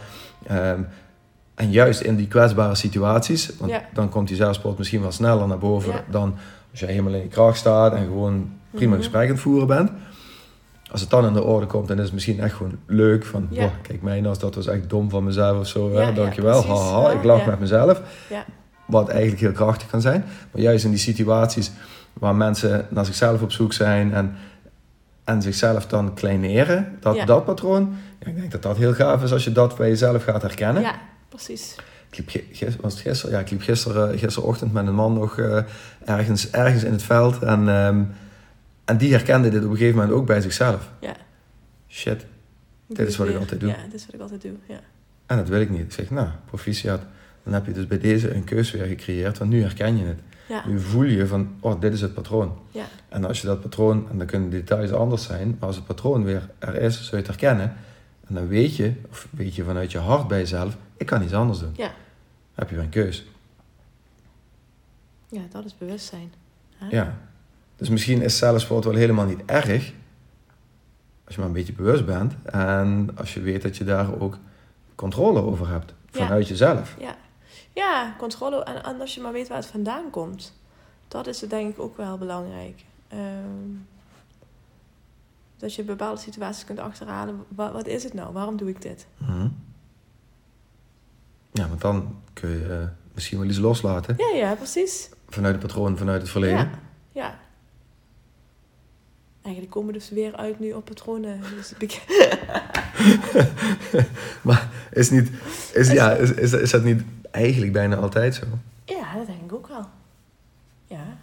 ehm, 0.47 0.81
en 1.55 1.71
juist 1.71 2.01
in 2.01 2.17
die 2.17 2.29
kwetsbare 2.29 2.75
situaties. 2.75 3.51
Want 3.59 3.71
Ja. 3.71 3.83
dan 3.93 4.09
komt 4.09 4.29
die 4.29 4.37
zelfsport 4.37 4.79
misschien 4.79 5.01
wel 5.01 5.13
sneller 5.13 5.47
naar 5.49 5.59
boven 5.59 5.93
Ja. 5.93 6.05
dan 6.11 6.35
als 6.71 6.81
je 6.81 6.87
helemaal 6.87 7.13
in 7.13 7.23
je 7.23 7.29
kracht 7.29 7.59
staat. 7.59 7.93
En 7.93 8.05
gewoon 8.05 8.51
prima 8.71 8.91
Mhm. 8.95 9.01
gesprek 9.03 9.23
aan 9.23 9.31
het 9.33 9.41
voeren 9.41 9.67
bent. 9.67 9.91
Als 10.91 11.01
het 11.01 11.11
dan 11.11 11.27
in 11.27 11.33
de 11.33 11.43
orde 11.43 11.67
komt, 11.67 11.89
dan 11.89 11.97
is 11.99 12.05
het 12.05 12.13
misschien 12.13 12.41
echt 12.41 12.55
gewoon 12.55 12.79
leuk. 12.87 13.25
Van, 13.25 13.47
Ja. 13.51 13.61
"Wow, 13.63 13.71
kijk 13.83 14.03
mij 14.03 14.21
nou, 14.21 14.39
dat 14.39 14.55
was 14.55 14.67
echt 14.67 14.91
dom 14.91 15.11
van 15.11 15.25
mezelf 15.25 15.59
of 15.59 15.67
zo. 15.67 15.91
Ja, 15.93 16.13
dankjewel, 16.13 16.65
haha, 16.67 17.11
ik 17.11 17.25
lach 17.25 17.47
met 17.47 17.61
mezelf. 17.61 18.03
Wat 18.89 19.09
eigenlijk 19.09 19.41
heel 19.41 19.53
krachtig 19.53 19.89
kan 19.91 20.01
zijn. 20.01 20.25
Maar 20.51 20.63
juist 20.63 20.85
in 20.85 20.91
die 20.91 20.99
situaties 20.99 21.71
waar 22.13 22.35
mensen 22.35 22.87
naar 22.91 23.05
zichzelf 23.05 23.43
op 23.43 23.53
zoek 23.53 23.73
zijn 23.73 24.15
en, 24.15 24.35
en 25.25 25.43
zichzelf 25.43 25.87
dan 25.87 26.15
kleineren, 26.15 26.97
dat, 27.01 27.17
Ja. 27.17 27.25
dat 27.25 27.45
patroon, 27.45 27.97
ja, 28.21 28.27
ik 28.27 28.37
denk 28.37 28.51
dat 28.53 28.63
dat 28.63 28.77
heel 28.77 28.95
gaaf 28.95 29.23
is 29.23 29.33
als 29.33 29.45
je 29.45 29.53
dat 29.53 29.77
bij 29.77 29.89
jezelf 29.89 30.25
gaat 30.25 30.43
herkennen. 30.43 30.83
Ja, 30.83 30.95
precies. 31.29 31.77
Ik 32.11 32.33
liep, 32.35 32.81
was 32.81 32.93
het 32.93 33.03
gisteren? 33.03 33.35
Ja, 33.35 33.41
ik 33.41 33.51
liep 33.51 33.63
gisteren, 33.63 34.19
gisterochtend 34.19 34.73
met 34.73 34.87
een 34.87 34.95
man 34.95 35.13
nog 35.13 35.39
eh, 35.39 35.59
ergens, 36.05 36.51
ergens 36.51 36.85
in 36.85 36.93
het 36.93 37.03
veld 37.03 37.43
en, 37.43 37.69
ehm, 37.69 38.03
en 38.85 38.97
die 38.97 39.13
herkende 39.13 39.49
dit 39.49 39.65
op 39.65 39.71
een 39.71 39.77
gegeven 39.77 39.99
moment 39.99 40.17
ook 40.17 40.27
bij 40.27 40.41
zichzelf. 40.41 40.91
Ja. 41.01 41.13
Shit, 41.89 42.25
Dit 42.87 43.09
is 43.09 43.17
wat 43.17 43.29
ik 43.29 43.37
altijd 43.37 43.61
doe. 43.61 43.69
Ja, 43.69 43.77
dit 43.85 43.95
is 43.95 44.07
wat 44.07 44.15
ik 44.15 44.21
altijd 44.21 44.43
doe, 44.43 44.53
ja. 44.69 44.81
en 45.27 45.37
dat 45.37 45.49
wil 45.49 45.61
ik 45.61 45.71
niet. 45.71 45.81
Ik 45.81 45.93
zeg, 45.93 46.11
nou, 46.11 46.29
proficiat. 46.47 47.01
Dan 47.51 47.57
heb 47.57 47.67
je 47.67 47.73
dus 47.73 47.87
bij 47.87 47.99
deze 47.99 48.35
een 48.35 48.45
keus 48.45 48.71
weer 48.71 48.85
gecreëerd, 48.87 49.39
want 49.39 49.51
nu 49.51 49.63
herken 49.63 49.97
je 49.97 50.05
het. 50.05 50.19
Ja, 50.49 50.67
Nu 50.69 50.81
voel 50.81 51.03
je 51.03 51.27
van, 51.27 51.49
oh, 51.61 51.81
dit 51.81 51.93
is 51.93 52.01
het 52.01 52.15
patroon. 52.15 52.59
ja, 52.71 52.85
En 53.09 53.25
als 53.25 53.41
je 53.41 53.47
dat 53.47 53.61
patroon, 53.61 54.07
en 54.11 54.19
dan 54.19 54.27
kunnen 54.27 54.51
de 54.51 54.57
details 54.57 54.93
anders 54.93 55.23
zijn, 55.25 55.49
maar 55.59 55.67
als 55.69 55.77
het 55.77 55.85
patroon 55.87 56.25
weer 56.25 56.49
er 56.59 56.75
is, 56.75 56.97
zul 56.97 57.11
je 57.11 57.17
het 57.17 57.27
herkennen. 57.27 57.75
En 58.27 58.35
dan 58.35 58.49
weet 58.49 58.77
je, 58.77 58.93
of 59.11 59.29
weet 59.31 59.55
je 59.55 59.65
vanuit 59.65 59.93
je 59.93 59.99
hart 59.99 60.29
bij 60.29 60.39
jezelf, 60.39 60.77
ik 60.97 61.07
kan 61.07 61.23
iets 61.23 61.33
anders 61.33 61.59
doen. 61.59 61.73
ja. 61.77 61.91
heb 62.55 62.69
je 62.69 62.75
weer 62.75 62.85
een 62.85 62.91
keus. 62.91 63.27
Ja, 65.29 65.41
dat 65.51 65.65
is 65.65 65.79
bewustzijn. 65.79 66.33
hè? 66.77 66.87
Ja. 66.97 67.19
Dus 67.77 67.89
misschien 67.89 68.23
is 68.23 68.39
zelfsport 68.39 68.85
wel 68.85 68.95
helemaal 68.95 69.27
niet 69.27 69.41
erg, 69.47 69.93
als 71.25 71.35
je 71.35 71.39
maar 71.41 71.47
een 71.47 71.53
beetje 71.53 71.73
bewust 71.73 72.07
bent. 72.07 72.35
En 72.45 73.11
als 73.15 73.35
je 73.35 73.41
weet 73.41 73.63
dat 73.63 73.77
je 73.77 73.85
daar 73.85 74.21
ook 74.21 74.39
controle 74.95 75.41
over 75.43 75.69
hebt, 75.69 75.95
Ja. 76.11 76.19
vanuit 76.25 76.49
jezelf. 76.49 76.97
Ja, 77.01 77.17
ja 77.79 78.15
controle. 78.19 78.63
En, 78.65 79.01
als 79.01 79.15
je 79.15 79.21
maar 79.21 79.33
weet 79.33 79.49
waar 79.49 79.57
het 79.59 79.67
vandaan 79.67 80.11
komt. 80.11 80.57
Dat 81.09 81.27
is 81.27 81.41
het 81.41 81.51
denk 81.51 81.71
ik 81.73 81.79
ook 81.81 81.97
wel 81.97 82.19
belangrijk. 82.19 82.85
Ehm, 83.09 83.71
dat 85.57 85.75
je 85.75 85.83
bepaalde 85.83 86.21
situaties 86.21 86.65
kunt 86.65 86.79
achterhalen. 86.79 87.45
Wat, 87.49 87.73
wat 87.73 87.87
is 87.87 88.05
het 88.05 88.15
nou? 88.15 88.33
Waarom 88.33 88.57
doe 88.57 88.69
ik 88.69 88.83
dit? 88.83 89.07
Mhm. 89.19 89.49
Ja, 91.53 91.69
want 91.69 91.81
dan 91.81 92.17
kun 92.33 92.51
je 92.51 92.67
eh, 92.81 92.89
misschien 93.15 93.39
wel 93.39 93.49
iets 93.49 93.59
loslaten 93.59 94.15
Ja, 94.19 94.37
ja, 94.37 94.55
precies. 94.55 95.09
vanuit 95.29 95.55
het 95.55 95.63
patroon, 95.67 95.99
vanuit 95.99 96.21
het 96.21 96.31
verleden. 96.31 96.59
Ja, 96.59 96.71
ja. 97.13 97.39
Eigenlijk 99.43 99.75
komen 99.75 99.93
we 99.93 99.99
dus 99.99 100.11
weer 100.11 100.37
uit 100.37 100.59
nu 100.59 100.73
op 100.73 100.85
patronen. 100.85 101.41
Dus 101.57 101.73
ik- 101.79 102.03
Maar 104.43 104.69
is, 104.93 105.11
niet, 105.11 105.31
is, 105.75 105.91
ja, 105.91 106.13
is, 106.13 106.33
is, 106.33 106.53
is 106.53 106.71
dat 106.71 106.83
niet 106.85 107.03
eigenlijk 107.31 107.73
bijna 107.73 107.97
altijd 107.97 108.35
zo? 108.35 108.45
ja, 108.85 109.15
dat 109.17 109.27
denk 109.27 109.41
ik 109.45 109.53
ook 109.53 109.69
wel. 109.69 109.85
Ja, 110.87 111.17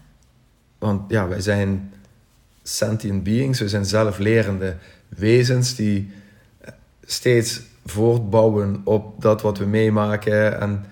Want 0.78 1.12
ja, 1.12 1.28
wij 1.28 1.42
zijn 1.42 1.94
sentient 2.64 3.24
beings, 3.24 3.60
we 3.60 3.70
zijn 3.70 3.86
zelflerende 3.86 4.76
wezens 5.08 5.76
die 5.76 6.12
steeds 7.06 7.62
voortbouwen 7.86 8.82
op 8.84 9.22
dat 9.22 9.42
wat 9.42 9.58
we 9.58 9.66
meemaken. 9.66 10.60
En, 10.62 10.86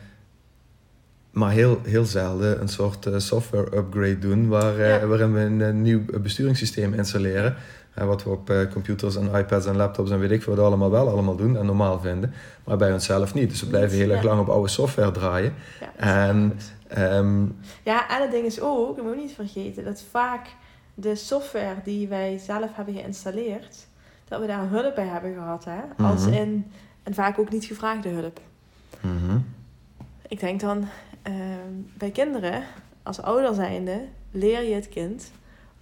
maar 1.31 1.51
heel, 1.51 1.79
heel 1.83 2.05
zelden 2.05 2.61
een 2.61 2.67
soort 2.67 3.05
eh, 3.05 3.17
software 3.17 3.77
upgrade 3.77 4.19
doen 4.19 4.47
waar, 4.47 4.77
eh, 4.79 4.87
Ja. 4.99 5.05
waarin 5.07 5.33
we 5.33 5.39
een, 5.39 5.61
eh, 5.61 5.71
nieuw 5.73 6.01
besturingssysteem 6.21 6.93
installeren. 6.93 7.55
Eh, 7.93 8.05
wat 8.05 8.23
we 8.23 8.29
op 8.29 8.49
eh, 8.49 8.71
computers 8.71 9.15
en 9.15 9.33
iPads 9.35 9.65
en 9.65 9.75
laptops 9.75 10.11
en 10.11 10.19
weet 10.19 10.31
ik 10.31 10.43
veel 10.43 10.55
wat 10.55 10.65
allemaal 10.65 10.89
wel 10.91 11.09
allemaal 11.09 11.35
doen 11.35 11.57
en 11.57 11.65
normaal 11.65 11.99
vinden. 11.99 12.33
Maar 12.63 12.77
bij 12.77 12.93
onszelf 12.93 13.33
niet. 13.33 13.49
Dus 13.49 13.61
we 13.61 13.67
blijven 13.67 13.97
heel 13.97 14.09
erg 14.09 14.21
Ja. 14.21 14.27
lang 14.27 14.39
op 14.41 14.49
oude 14.49 14.67
software 14.69 15.11
draaien. 15.11 15.53
ja. 15.79 15.95
En 15.95 16.59
ehm, 16.87 17.43
Ja, 17.83 18.09
en 18.15 18.21
het 18.21 18.31
ding 18.31 18.45
is 18.45 18.61
ook, 18.61 18.95
dat 18.95 19.05
moet 19.05 19.15
niet 19.15 19.31
vergeten, 19.33 19.83
dat 19.83 20.03
vaak 20.11 20.47
de 20.93 21.15
software 21.15 21.75
die 21.83 22.07
wij 22.07 22.37
zelf 22.37 22.69
hebben 22.75 22.93
geïnstalleerd, 22.93 23.87
dat 24.27 24.39
we 24.41 24.47
daar 24.47 24.69
hulp 24.69 24.95
bij 24.95 25.05
hebben 25.07 25.33
gehad. 25.33 25.65
Hè? 25.65 26.03
Als 26.05 26.25
Mhm. 26.25 26.33
in, 26.33 26.71
en 27.03 27.13
vaak 27.13 27.39
ook 27.39 27.49
niet 27.51 27.65
gevraagde 27.65 28.09
hulp. 28.09 28.39
mhm. 29.01 29.37
Ik 30.27 30.39
denk 30.39 30.59
dan 30.59 30.87
ehm, 31.21 31.37
bij 31.97 32.09
kinderen, 32.11 32.63
als 33.03 33.21
ouder 33.21 33.53
zijnde, 33.53 34.01
leer 34.31 34.63
je 34.63 34.73
het 34.75 34.89
kind 34.89 35.31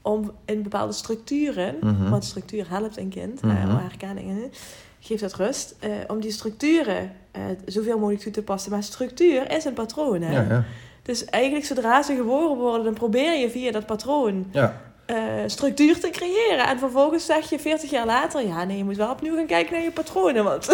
om 0.02 0.32
in 0.46 0.64
bepaalde 0.64 0.94
structuren, 0.94 1.76
Mhm. 1.82 2.10
want 2.10 2.26
structuur 2.26 2.66
helpt 2.70 2.98
een 2.98 3.10
kind, 3.10 3.42
mm 3.42 3.52
herkenningen, 3.78 4.52
geeft 5.00 5.22
dat 5.22 5.34
rust, 5.34 5.76
eh, 5.80 5.90
om 6.08 6.20
die 6.22 6.32
structuren 6.32 7.12
eh, 7.32 7.42
zoveel 7.66 7.98
mogelijk 7.98 8.22
toe 8.24 8.32
te 8.32 8.42
passen. 8.42 8.72
Maar 8.72 8.84
structuur 8.84 9.52
is 9.52 9.66
een 9.66 9.74
patroon. 9.74 10.22
Hè? 10.22 10.34
ja, 10.34 10.46
ja. 10.50 10.64
Dus 11.04 11.26
eigenlijk 11.26 11.66
zodra 11.66 12.02
ze 12.04 12.16
geboren 12.16 12.58
worden, 12.58 12.84
dan 12.84 12.94
probeer 12.94 13.40
je 13.40 13.50
via 13.50 13.72
dat 13.72 13.86
patroon 13.86 14.48
ja. 14.52 14.82
eh, 15.06 15.16
structuur 15.46 16.00
te 16.00 16.10
creëren. 16.10 16.68
En 16.68 16.80
vervolgens 16.80 17.26
zeg 17.26 17.50
je 17.50 17.60
40 17.60 17.90
jaar 17.90 18.06
later, 18.06 18.48
ja 18.48 18.64
nee, 18.64 18.78
je 18.78 18.84
moet 18.84 18.96
wel 18.98 19.12
opnieuw 19.12 19.36
gaan 19.36 19.46
kijken 19.46 19.74
naar 19.74 19.84
je 19.84 19.92
patronen. 19.92 20.44
Want 20.44 20.66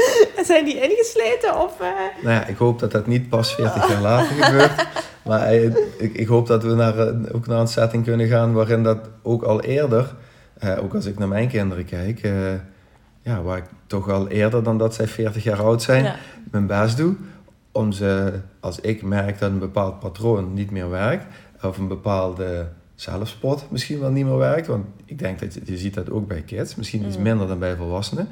zijn 0.44 0.64
die 0.64 0.80
ingesleten 0.90 1.60
of... 1.62 1.78
Nou 2.22 2.34
ja, 2.34 2.46
ik 2.46 2.56
hoop 2.56 2.78
dat 2.78 2.92
dat 2.92 3.06
niet 3.06 3.28
pas 3.28 3.54
40 3.54 3.88
jaar 3.88 4.02
later 4.02 4.44
gebeurt. 4.44 4.86
Maar 5.26 5.40
eh, 5.40 5.64
ik, 5.98 6.12
ik 6.14 6.26
hoop 6.26 6.46
dat 6.46 6.62
we 6.62 6.74
naar, 6.74 6.98
een- 6.98 7.32
ook 7.32 7.46
naar 7.46 7.60
een 7.60 7.66
setting 7.68 8.04
kunnen 8.04 8.26
gaan 8.26 8.52
waarin 8.52 8.82
dat 8.82 8.98
ook 9.22 9.42
al 9.42 9.60
eerder, 9.62 10.14
eh, 10.58 10.82
ook 10.82 10.94
als 10.94 11.06
ik 11.06 11.18
naar 11.18 11.28
mijn 11.28 11.48
kinderen 11.48 11.84
kijk, 11.84 12.20
eh, 12.22 12.32
ja, 13.22 13.42
waar 13.42 13.56
ik 13.58 13.64
toch 13.86 14.10
al 14.10 14.28
eerder 14.28 14.62
dan 14.62 14.78
dat 14.78 14.94
zij 14.94 15.06
40 15.06 15.42
jaar 15.44 15.62
oud 15.62 15.82
zijn, 15.82 16.04
ja, 16.04 16.16
mijn 16.50 16.66
best 16.66 16.96
doe. 16.96 17.14
Om 17.72 17.92
ze, 17.92 18.32
als 18.60 18.80
ik 18.80 19.02
merk 19.02 19.38
dat 19.38 19.50
een 19.50 19.58
bepaald 19.58 19.98
patroon 20.00 20.54
niet 20.54 20.70
meer 20.70 20.90
werkt, 20.90 21.24
of 21.62 21.78
een 21.78 21.88
bepaalde 21.88 22.66
zelfspot 22.94 23.66
misschien 23.70 24.00
wel 24.00 24.10
niet 24.10 24.24
meer 24.26 24.36
werkt, 24.38 24.66
want 24.66 24.84
ik 25.04 25.18
denk 25.18 25.38
dat 25.40 25.54
je, 25.54 25.60
je 25.64 25.78
ziet 25.78 25.94
dat 25.94 26.10
ook 26.10 26.28
bij 26.28 26.40
kids, 26.42 26.74
misschien 26.74 27.06
iets 27.06 27.16
Mm. 27.16 27.22
minder 27.22 27.46
dan 27.46 27.58
bij 27.58 27.76
volwassenen. 27.76 28.28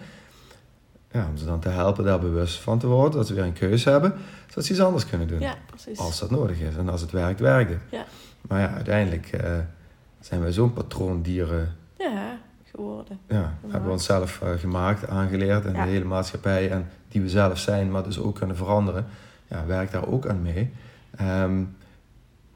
Ja, 1.15 1.27
om 1.29 1.37
ze 1.37 1.45
dan 1.45 1.61
te 1.61 1.69
helpen 1.69 2.05
daar 2.05 2.19
bewust 2.19 2.61
van 2.61 2.79
te 2.79 2.87
worden, 2.87 3.19
dat 3.19 3.27
ze 3.27 3.35
weer 3.35 3.45
een 3.45 3.53
keuze 3.53 3.91
hebben, 3.91 4.15
zodat 4.47 4.65
ze 4.65 4.73
iets 4.73 4.81
anders 4.81 5.07
kunnen 5.07 5.29
doen. 5.29 5.41
ja, 5.41 5.55
precies. 5.67 5.99
Als 5.99 6.19
dat 6.19 6.31
nodig 6.31 6.61
is. 6.61 6.77
En 6.77 6.89
als 6.89 7.01
het 7.01 7.11
werkt, 7.11 7.41
werkt 7.41 7.71
het. 7.71 7.81
Ja. 7.91 8.05
Maar 8.41 8.61
ja, 8.61 8.75
uiteindelijk 8.75 9.27
eh, 9.27 9.53
zijn 10.21 10.41
wij 10.41 10.53
zo'n 10.53 10.73
patroondieren. 10.73 11.77
Ja, 11.99 12.39
geworden. 12.65 13.19
Ja, 13.29 13.55
hebben 13.61 13.85
we 13.85 13.91
onszelf 13.91 14.43
eh, 14.43 14.51
gemaakt, 14.59 15.09
aangeleerd 15.09 15.65
en 15.65 15.73
de 15.73 15.81
hele 15.81 16.05
maatschappij 16.05 16.71
en 16.71 16.89
die 17.09 17.21
we 17.21 17.29
zelf 17.29 17.59
zijn, 17.59 17.91
maar 17.91 18.03
dus 18.03 18.19
ook 18.19 18.35
kunnen 18.35 18.57
veranderen. 18.57 19.07
Ja, 19.47 19.67
werkt 19.67 19.93
daar 19.93 20.09
ook 20.09 20.27
aan 20.27 20.43
mee. 20.43 20.73
Ehm, 21.17 21.65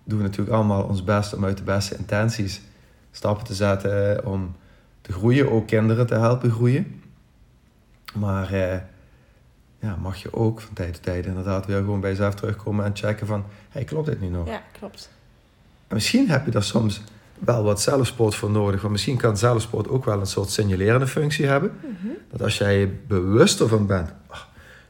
doen 0.05 0.19
we 0.19 0.25
natuurlijk 0.25 0.57
allemaal 0.57 0.83
ons 0.83 1.05
best 1.05 1.35
om 1.35 1.45
uit 1.45 1.57
de 1.57 1.63
beste 1.63 1.97
intenties 1.97 2.61
stappen 3.11 3.47
te 3.47 3.55
zetten 3.55 4.27
om 4.27 4.57
te 5.01 5.13
groeien, 5.13 5.51
ook 5.51 5.67
kinderen 5.67 6.07
te 6.07 6.15
helpen 6.15 6.51
groeien. 6.51 7.01
Maar 8.19 8.53
eh, 8.53 8.79
ja, 9.81 9.97
mag 10.03 10.17
je 10.17 10.33
ook 10.33 10.61
van 10.61 10.75
tijd 10.75 10.95
tot 10.95 11.03
tijd 11.03 11.27
inderdaad 11.27 11.67
weer 11.67 11.77
gewoon 11.77 12.01
bij 12.01 12.11
jezelf 12.11 12.35
terugkomen 12.35 12.85
en 12.85 12.97
checken 12.97 13.27
van, 13.27 13.45
hey, 13.69 13.85
klopt 13.85 14.07
dit 14.07 14.21
nu 14.21 14.29
nog? 14.29 14.49
Ja, 14.49 14.61
klopt. 14.79 15.11
En 15.89 15.95
misschien 15.95 16.29
heb 16.31 16.45
je 16.45 16.51
daar 16.51 16.63
soms 16.63 17.03
wel 17.39 17.63
wat 17.63 17.81
zelfsport 17.81 18.35
voor 18.35 18.51
nodig. 18.51 18.81
Want 18.81 18.93
misschien 18.93 19.17
kan 19.17 19.37
zelfsport 19.37 19.89
ook 19.89 20.05
wel 20.05 20.21
een 20.21 20.27
soort 20.27 20.51
signalerende 20.51 21.07
functie 21.07 21.47
hebben. 21.47 21.73
Mhm. 21.83 22.09
Dat 22.31 22.43
als 22.43 22.59
jij 22.59 22.79
je 22.79 22.87
bewuster 23.07 23.69
van 23.69 23.87
bent, 23.87 24.11
"Ah, 24.27 24.39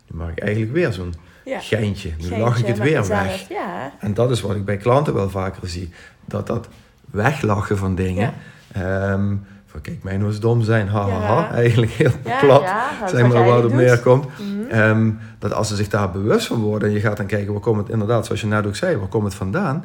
nu 0.07 0.17
maak 0.19 0.31
ik 0.31 0.39
eigenlijk 0.41 0.73
weer 0.73 0.93
zo'n 0.93 1.15
Ja. 1.45 1.61
geintje. 1.61 2.09
Nu 2.09 2.15
Geintje 2.17 2.39
lach 2.39 2.59
ik 2.59 2.67
het 2.67 2.79
weer 2.79 2.99
mezelf. 2.99 3.09
weg. 3.23 3.49
Ja. 3.49 3.93
En 4.01 4.15
dat 4.15 4.31
is 4.31 4.41
wat 4.41 4.57
ik 4.57 4.65
bij 4.65 4.77
klanten 4.77 5.15
wel 5.15 5.31
vaker 5.31 5.69
zie. 5.69 5.91
Dat 6.25 6.47
dat 6.47 6.69
weglachen 7.11 7.79
van 7.79 7.95
dingen. 7.95 8.35
ehm, 8.73 9.37
van 9.71 9.81
kijk, 9.81 10.03
mij 10.03 10.17
nou 10.17 10.29
eens 10.29 10.41
dom 10.41 10.63
zijn. 10.63 10.89
Ha, 10.89 11.09
ha, 11.09 11.21
ha. 11.21 11.41
Ja. 11.41 11.51
Eigenlijk 11.53 11.93
heel 11.93 12.11
Ja, 12.25 12.39
plat. 12.41 12.63
ja, 12.63 13.09
zeg 13.09 13.23
maar 13.23 13.45
waar 13.45 13.57
het 13.57 13.65
op 13.65 13.73
neerkomt. 13.73 14.25
Mhm. 14.39 14.71
Ehm, 14.71 15.11
dat 15.39 15.53
als 15.53 15.69
ze 15.69 15.77
zich 15.77 15.89
daar 15.89 16.11
bewust 16.11 16.47
van 16.47 16.61
worden 16.61 16.89
en 16.89 16.95
je 16.95 17.01
gaat 17.01 17.17
dan 17.17 17.27
kijken, 17.27 17.53
waar 17.53 17.63
komt 17.63 17.79
het 17.79 17.89
inderdaad, 17.89 18.27
zoals 18.27 18.41
je 18.41 18.47
net 18.47 18.67
ook 18.67 18.77
zei, 18.77 18.97
waar 18.97 19.09
komt 19.09 19.25
het 19.25 19.35
vandaan? 19.35 19.85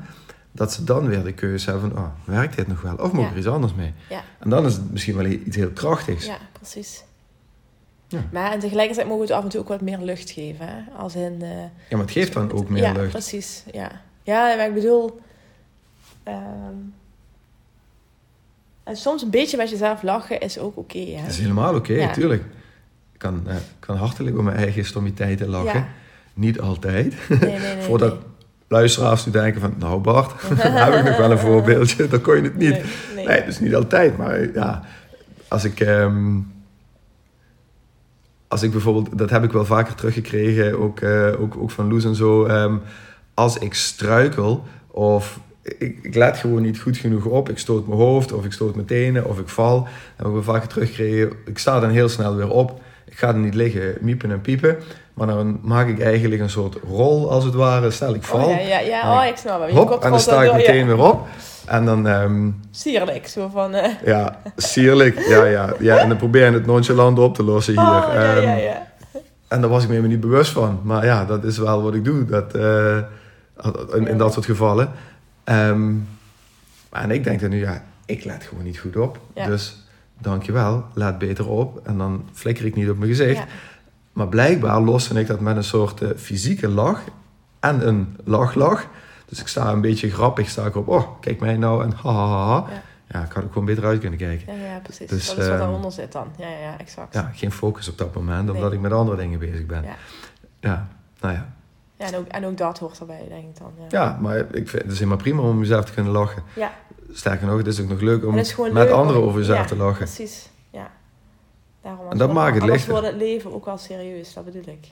Dat 0.52 0.74
ze 0.74 0.84
dan 0.84 1.08
weer 1.08 1.24
de 1.24 1.34
keuze 1.34 1.70
hebben 1.72 1.90
van, 1.92 2.00
oh, 2.00 2.08
werkt 2.26 2.56
dit 2.56 2.68
nog 2.68 2.82
wel? 2.82 2.96
Of 2.96 3.12
moet 3.12 3.22
ik 3.22 3.26
Ja. 3.28 3.32
er 3.32 3.38
iets 3.38 3.48
anders 3.48 3.74
mee? 3.74 3.94
Ja. 4.10 4.22
En 4.40 4.50
dan 4.50 4.66
is 4.66 4.74
het 4.74 4.92
misschien 4.92 5.16
wel 5.16 5.26
iets 5.26 5.56
heel 5.56 5.70
krachtigs. 5.72 6.26
Ja, 6.26 6.38
precies. 6.52 7.04
Ja. 8.08 8.20
Maar 8.32 8.52
en 8.52 8.60
tegelijkertijd 8.60 9.08
mogen 9.08 9.22
we 9.22 9.28
het 9.28 9.38
af 9.38 9.44
en 9.44 9.50
toe 9.50 9.60
ook 9.62 9.68
wat 9.68 9.82
meer 9.82 9.98
lucht 10.00 10.30
geven. 10.30 10.68
Hè? 10.68 10.76
Als 10.98 11.16
in... 11.16 11.40
Ja, 11.40 11.70
maar 11.90 12.00
het 12.00 12.12
geeft 12.12 12.34
dan 12.34 12.52
ook 12.52 12.70
meer 12.70 12.84
ja, 12.84 12.92
lucht. 12.92 13.10
precies. 13.12 13.64
Ja, 13.72 13.92
ja 14.24 14.56
maar 14.56 14.68
ik 14.68 14.74
bedoel... 14.74 15.20
ehm, 16.24 16.38
en 18.84 18.96
soms 18.96 19.22
een 19.22 19.30
beetje 19.30 19.58
met 19.58 19.70
jezelf 19.70 20.02
lachen 20.04 20.40
is 20.40 20.60
ook 20.60 20.78
oké. 20.78 20.98
hè? 21.00 21.22
Dat 21.22 21.32
is 21.32 21.40
helemaal 21.40 21.76
oké, 21.76 21.94
Ja. 21.94 22.12
tuurlijk. 22.12 22.44
Ik 23.14 23.20
kan, 23.20 23.44
eh, 23.48 23.56
kan 23.80 23.98
hartelijk 23.98 24.38
om 24.38 24.44
mijn 24.44 24.58
eigen 24.58 24.86
stommiteiten 24.86 25.48
lachen. 25.50 25.86
Niet 26.34 26.60
altijd. 26.60 27.16
Nee, 27.30 27.40
nee, 27.40 27.60
nee. 27.60 27.82
Voordat 27.82 28.16
luisteraars 28.68 29.26
nu 29.26 29.32
denken 29.32 29.62
van, 29.62 29.74
nou 29.78 30.00
Bart, 30.02 30.32
dan 30.64 30.72
heb 30.72 30.94
ik 30.94 31.04
nog 31.04 31.18
wel 31.18 31.32
een 31.32 31.38
voorbeeldje. 31.40 32.08
Dan 32.08 32.22
kon 32.22 32.36
je 32.36 32.42
het 32.42 32.58
niet. 32.58 32.82
Nee, 33.26 33.46
dus 33.46 33.60
niet 33.60 33.76
altijd. 33.76 34.18
Maar 34.18 34.54
ja, 34.54 34.84
als 35.48 35.64
ik... 35.64 35.80
ehm, 35.80 36.38
als 38.48 38.64
ik 38.64 38.72
bijvoorbeeld... 38.72 39.18
Dat 39.18 39.30
heb 39.30 39.44
ik 39.44 39.52
wel 39.52 39.66
vaker 39.66 39.96
teruggekregen, 39.96 40.80
ook, 40.80 41.00
eh, 41.00 41.42
ook, 41.42 41.56
ook 41.58 41.72
van 41.72 41.90
Loes 41.90 42.06
en 42.06 42.16
zo. 42.16 42.46
ehm, 42.46 42.78
als 43.34 43.58
ik 43.58 43.74
struikel 43.74 44.64
of... 44.88 45.40
Ik, 45.64 45.98
ik 46.02 46.16
let 46.16 46.38
gewoon 46.38 46.62
niet 46.62 46.80
goed 46.80 46.98
genoeg 46.98 47.26
op. 47.26 47.50
Ik 47.50 47.58
stoot 47.58 47.88
mijn 47.88 48.00
hoofd 48.00 48.32
of 48.32 48.46
ik 48.46 48.52
stoot 48.52 48.76
mijn 48.76 48.88
tenen 48.88 49.26
of 49.30 49.40
ik 49.40 49.48
val. 49.50 49.88
Dan 50.18 50.30
heb 50.32 50.38
ik 50.40 50.44
vaker 50.44 50.68
teruggekregen. 50.68 51.32
Ik 51.46 51.58
sta 51.58 51.80
dan 51.80 51.90
heel 51.90 52.10
snel 52.10 52.36
weer 52.36 52.50
op. 52.50 52.80
Ik 53.06 53.18
ga 53.18 53.28
er 53.28 53.36
niet 53.38 53.54
liggen 53.56 53.98
miepen 54.02 54.32
en 54.32 54.42
piepen. 54.42 54.78
Maar 55.14 55.28
dan 55.28 55.60
maak 55.62 55.88
ik 55.88 56.00
eigenlijk 56.02 56.42
een 56.42 56.50
soort 56.50 56.78
rol, 56.88 57.32
als 57.32 57.44
het 57.44 57.54
ware. 57.54 57.92
Stel 57.92 58.14
ik 58.14 58.24
val. 58.24 58.46
Oh, 58.46 58.52
ja, 58.52 58.60
ja, 58.60 58.80
ja. 58.80 59.20
Oh, 59.22 59.28
ik 59.28 59.36
snap. 59.36 59.70
Je 59.70 59.76
Hop, 59.76 60.04
en 60.04 60.10
dan 60.10 60.20
sta 60.20 60.42
ik 60.42 60.48
door, 60.48 60.56
meteen 60.56 60.78
ja. 60.78 60.86
weer 60.86 61.04
op. 61.06 61.28
En 61.66 61.86
dan... 61.86 62.08
ehm, 62.08 62.50
Sierlijk, 62.72 63.28
zo 63.28 63.50
van... 63.54 63.74
eh, 63.74 63.92
ja, 64.14 64.40
sierlijk. 64.56 65.20
Ja, 65.28 65.46
ja, 65.46 65.74
ja. 65.80 65.98
En 65.98 66.08
dan 66.08 66.18
probeer 66.18 66.46
je 66.46 66.52
het 66.52 66.66
nonchalant 66.66 67.20
op 67.20 67.36
te 67.36 67.44
lossen 67.44 67.74
hier. 67.74 67.82
Oh, 67.82 68.10
ja, 68.14 68.22
ja, 68.36 68.36
Ehm, 68.36 68.58
ja. 68.60 68.88
En 69.48 69.62
daar 69.62 69.70
was 69.70 69.82
ik 69.84 69.88
me 69.88 69.96
helemaal 69.96 70.16
niet 70.18 70.26
bewust 70.28 70.52
van. 70.52 70.80
Maar 70.84 71.06
ja, 71.06 71.26
dat 71.26 71.44
is 71.44 71.58
wel 71.58 71.84
wat 71.84 71.94
ik 71.94 72.04
doe. 72.06 72.26
Dat, 72.26 72.54
eh, 72.54 72.98
in, 73.94 74.08
in 74.08 74.18
dat 74.18 74.34
soort 74.34 74.46
gevallen. 74.46 74.92
Ehm, 75.44 75.94
en 76.92 77.12
ik 77.12 77.24
denk 77.24 77.40
dan 77.40 77.50
nu, 77.50 77.60
ja, 77.60 77.84
ik 78.06 78.24
let 78.24 78.44
gewoon 78.44 78.64
niet 78.64 78.80
goed 78.80 78.96
op. 78.98 79.20
Ja. 79.36 79.46
Dus 79.46 79.86
dankjewel, 80.20 80.86
let 80.94 81.18
beter 81.18 81.48
op. 81.50 81.88
En 81.88 81.98
dan 81.98 82.30
flikker 82.34 82.66
ik 82.66 82.76
niet 82.76 82.90
op 82.90 82.98
mijn 82.98 83.10
gezicht. 83.10 83.38
Ja. 83.38 83.46
Maar 84.14 84.28
blijkbaar 84.28 84.82
loste 84.82 85.20
ik 85.20 85.28
dat 85.28 85.40
met 85.40 85.56
een 85.56 85.64
soort 85.64 86.02
eh, 86.02 86.10
fysieke 86.18 86.68
lach 86.68 87.02
en 87.60 87.88
een 87.88 88.18
lachlach. 88.24 88.88
Dus 89.26 89.40
ik 89.42 89.48
sta 89.48 89.72
een 89.72 89.82
beetje 89.82 90.12
grappig, 90.12 90.50
sta 90.50 90.66
ik 90.66 90.76
op, 90.76 90.88
oh, 90.88 91.08
kijk 91.20 91.40
mij 91.40 91.58
nou 91.58 91.84
en 91.84 91.92
ha, 91.92 92.12
ha, 92.12 92.28
ha, 92.28 92.46
ha. 92.48 92.66
Ja. 92.70 92.82
Ja, 93.08 93.24
ik 93.24 93.32
had 93.32 93.44
ook 93.44 93.52
gewoon 93.52 93.66
beter 93.68 93.86
uit 93.86 94.00
kunnen 94.00 94.20
kijken. 94.20 94.58
Ja, 94.58 94.64
ja, 94.66 94.80
precies. 94.80 95.08
Dus, 95.10 95.28
dat 95.28 95.38
is 95.38 95.44
wat 95.44 95.48
ehm, 95.48 95.58
daaronder 95.58 95.92
zit 95.92 96.12
dan. 96.12 96.28
Ja, 96.38 96.48
ja, 96.50 96.58
ja, 96.58 96.78
exact. 96.78 97.14
Ja, 97.14 97.32
geen 97.34 97.52
focus 97.52 97.90
op 97.90 97.98
dat 97.98 98.16
moment, 98.16 98.50
omdat 98.50 98.64
Nee. 98.64 98.74
ik 98.74 98.80
met 98.80 98.92
andere 98.92 99.18
dingen 99.18 99.40
bezig 99.40 99.66
ben. 99.66 99.84
Ja. 99.84 99.96
Ja, 100.60 100.88
nou 101.20 101.34
ja. 101.34 101.54
Ja, 101.98 102.06
en, 102.06 102.16
ook, 102.16 102.28
en 102.28 102.46
ook 102.46 102.58
dat 102.58 102.80
hoort 102.80 103.00
erbij, 103.00 103.26
denk 103.30 103.44
ik 103.44 103.58
dan. 103.58 103.72
Ja, 103.78 103.86
Ja, 104.04 104.18
maar 104.22 104.38
ik 104.38 104.70
vind 104.70 104.84
het 104.84 104.92
is 104.92 104.98
helemaal 104.98 105.18
prima 105.18 105.42
om 105.42 105.60
jezelf 105.60 105.86
te 105.86 105.94
kunnen 105.94 106.12
lachen. 106.12 106.44
Ja, 106.56 106.74
Sterker 107.12 107.48
nog, 107.48 107.58
het 107.58 107.68
is 107.68 107.82
ook 107.82 107.88
nog 107.90 108.02
leuk 108.02 108.26
om 108.26 108.34
met 108.34 108.56
leuk 108.58 108.90
anderen 108.90 109.22
om- 109.22 109.28
over 109.28 109.40
jezelf 109.40 109.60
ja, 109.60 109.66
te 109.66 109.76
lachen. 109.76 109.98
precies. 110.06 110.50
Ja. 110.70 110.92
Daarom, 111.82 112.10
En 112.12 112.18
dat 112.18 112.34
maakt 112.34 112.56
het 112.56 112.64
lichter. 112.66 112.92
wordt 112.92 113.06
het 113.08 113.16
leven 113.16 113.54
ook 113.54 113.66
wel 113.66 113.78
serieus, 113.78 114.34
dat 114.34 114.46
bedoel 114.46 114.62
ik. 114.74 114.88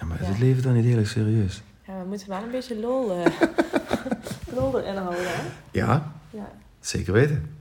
Ja, 0.00 0.06
maar 0.06 0.20
is 0.20 0.26
Ja. 0.26 0.32
het 0.32 0.40
leven 0.42 0.62
dan 0.62 0.72
niet 0.72 0.84
heel 0.84 0.98
erg 0.98 1.08
serieus? 1.08 1.62
Ja, 1.86 1.92
we 2.02 2.08
moeten 2.08 2.28
wel 2.28 2.42
een 2.42 2.50
beetje 2.50 2.80
lol, 2.80 3.10
eh 3.12 3.26
lol 4.56 4.80
erin 4.80 4.96
houden, 4.96 5.20
hè? 5.26 5.42
Ja, 5.70 6.12
Ja. 6.30 6.48
zeker 6.80 7.12
weten. 7.12 7.54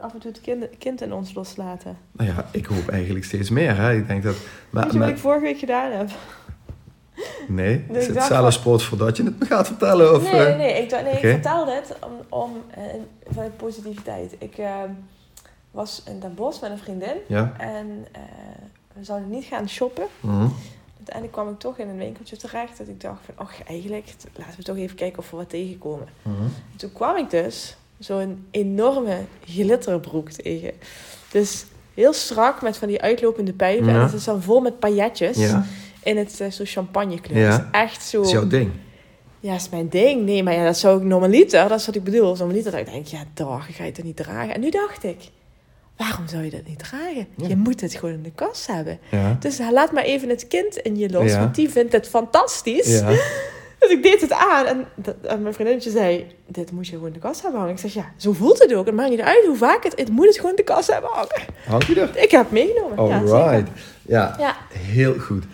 Af 0.00 0.12
en 0.12 0.18
toe 0.18 0.30
het 0.30 0.40
kind, 0.40 0.66
kind 0.78 1.00
in 1.00 1.12
ons 1.12 1.34
loslaten. 1.34 1.96
Nou 2.12 2.30
ja, 2.30 2.46
ik 2.50 2.66
hoop 2.66 2.88
eigenlijk 2.88 3.24
steeds 3.24 3.50
meer. 3.50 3.76
Hè. 3.76 3.94
Ik 3.94 4.06
denk 4.06 4.22
dat... 4.22 4.36
Maar, 4.70 4.82
Weet 4.82 4.92
je 4.92 4.98
wat 4.98 5.06
maar- 5.08 5.16
ik 5.16 5.22
vorige 5.22 5.42
week 5.44 5.58
gedaan 5.58 5.92
heb? 5.92 6.10
Nee, 7.48 7.84
Nee, 7.88 8.00
is 8.00 8.06
het 8.06 8.14
dacht 8.14 8.26
zelf 8.26 8.40
van- 8.42 8.52
sport 8.52 8.82
voordat 8.82 9.16
je 9.16 9.22
het 9.24 9.38
me 9.38 9.44
gaat 9.46 9.66
vertellen? 9.66 10.14
Of, 10.14 10.32
nee, 10.32 10.44
eh? 10.46 10.56
nee, 10.56 10.82
ik, 10.82 10.90
dacht- 10.90 11.02
nee, 11.04 11.12
ik 11.12 11.18
vertel 11.20 11.64
dit 11.64 11.96
om, 12.04 12.12
om, 12.40 12.62
eh, 12.70 12.82
vanuit 13.30 13.56
positiviteit. 13.56 14.34
Ik 14.38 14.58
eh, 14.58 14.74
was 15.70 16.02
in 16.08 16.20
Den 16.20 16.34
Bosch 16.34 16.60
met 16.60 16.70
een 16.70 16.78
vriendin 16.78 17.14
Ja? 17.28 17.52
en 17.58 18.06
we 18.92 19.04
zouden 19.04 19.30
niet 19.30 19.44
gaan 19.44 19.68
shoppen. 19.68 20.06
Mhm. 20.20 20.46
Uiteindelijk 20.96 21.32
kwam 21.32 21.48
ik 21.54 21.58
toch 21.58 21.78
in 21.78 21.88
een 21.88 21.98
winkeltje 21.98 22.36
terecht 22.36 22.78
dat 22.78 22.88
ik 22.88 23.00
dacht 23.00 23.20
van, 23.24 23.34
ach 23.46 23.62
eigenlijk, 23.66 24.14
laten 24.36 24.56
we 24.56 24.62
toch 24.62 24.76
even 24.76 24.96
kijken 24.96 25.18
of 25.18 25.30
we 25.30 25.36
wat 25.36 25.50
tegenkomen. 25.50 26.08
Mhm. 26.22 26.42
En 26.42 26.76
toen 26.76 26.92
kwam 26.92 27.16
ik 27.16 27.30
dus 27.30 27.76
zo'n 27.98 28.46
enorme 28.50 29.16
glitterbroek 29.44 30.30
tegen. 30.30 30.72
Dus 31.32 31.64
heel 31.94 32.12
strak 32.12 32.62
met 32.62 32.76
van 32.76 32.88
die 32.88 33.02
uitlopende 33.02 33.52
pijpen. 33.52 33.86
Ja. 33.86 33.92
En 33.94 34.00
het 34.02 34.12
is 34.12 34.24
dan 34.24 34.42
vol 34.42 34.60
met 34.60 34.78
pailletjes 34.78 35.36
Ja, 35.36 35.64
in 36.06 36.16
het 36.16 36.40
eh, 36.40 36.50
zo 36.50 36.62
champagnekleur. 36.66 37.38
Ja. 37.38 37.56
Dus 37.56 37.66
echt 37.72 38.02
zo... 38.02 38.16
dat 38.16 38.26
is 38.26 38.32
jouw 38.32 38.46
ding. 38.46 38.70
Ja, 39.40 39.54
is 39.54 39.68
mijn 39.68 39.88
ding. 39.88 40.24
Nee, 40.24 40.42
maar 40.42 40.54
ja, 40.54 40.64
dat 40.64 40.78
zou 40.78 40.98
ik 40.98 41.04
normaliter, 41.04 41.68
dat 41.68 41.78
is 41.80 41.86
wat 41.86 41.94
ik 41.94 42.04
bedoel. 42.04 42.36
Normaliter 42.36 42.70
dat 42.70 42.80
ik 42.80 42.92
denk, 42.92 43.06
ja, 43.06 43.22
dag, 43.34 43.76
ga 43.76 43.84
je 43.84 43.90
het 43.92 44.04
niet 44.04 44.16
dragen? 44.16 44.54
En 44.54 44.60
nu 44.60 44.70
dacht 44.70 45.04
ik, 45.04 45.16
waarom 45.96 46.28
zou 46.28 46.44
je 46.44 46.50
dat 46.50 46.66
niet 46.66 46.78
dragen? 46.78 47.26
Ja. 47.36 47.48
Je 47.48 47.56
moet 47.56 47.80
het 47.80 47.94
gewoon 47.94 48.14
in 48.14 48.22
de 48.22 48.32
kast 48.34 48.66
hebben. 48.66 48.98
Ja. 49.10 49.36
Dus 49.40 49.58
laat 49.70 49.92
maar 49.92 50.04
even 50.04 50.28
het 50.28 50.48
kind 50.48 50.76
in 50.76 50.96
je 50.96 51.10
los, 51.10 51.30
Ja. 51.30 51.38
want 51.38 51.54
die 51.54 51.68
vindt 51.70 51.92
het 51.92 52.08
fantastisch. 52.08 53.02
Dus 53.78 53.90
ik 53.90 54.02
deed 54.02 54.20
het 54.20 54.32
aan 54.32 54.66
en, 54.66 54.84
dat, 54.94 55.14
en 55.22 55.42
mijn 55.42 55.54
vriendinnetje 55.54 55.90
zei, 55.90 56.26
dit 56.46 56.70
moet 56.72 56.86
je 56.86 56.92
gewoon 56.92 57.06
in 57.06 57.12
de 57.12 57.18
kast 57.18 57.42
hebben 57.42 57.60
hangen. 57.60 57.74
Ik 57.74 57.80
zeg, 57.80 57.94
ja, 57.94 58.12
zo 58.16 58.32
voelt 58.32 58.58
het 58.58 58.74
ook. 58.74 58.86
Het 58.86 58.94
maakt 58.94 59.10
niet 59.10 59.20
uit 59.20 59.44
hoe 59.46 59.56
vaak 59.56 59.84
het, 59.84 59.98
het 59.98 60.08
moet 60.10 60.26
het 60.26 60.36
gewoon 60.36 60.50
in 60.50 60.56
de 60.56 60.62
kast 60.62 60.92
hebben 60.92 61.10
hangen. 61.12 61.40
Hang 61.66 61.84
je 61.84 62.00
er? 62.00 62.16
Ik 62.22 62.30
heb 62.30 62.50
meegenomen. 62.50 62.98
Alright. 62.98 63.68
Ja, 64.02 64.36
Ja, 64.38 64.56
heel 64.72 65.18
goed. 65.18 65.44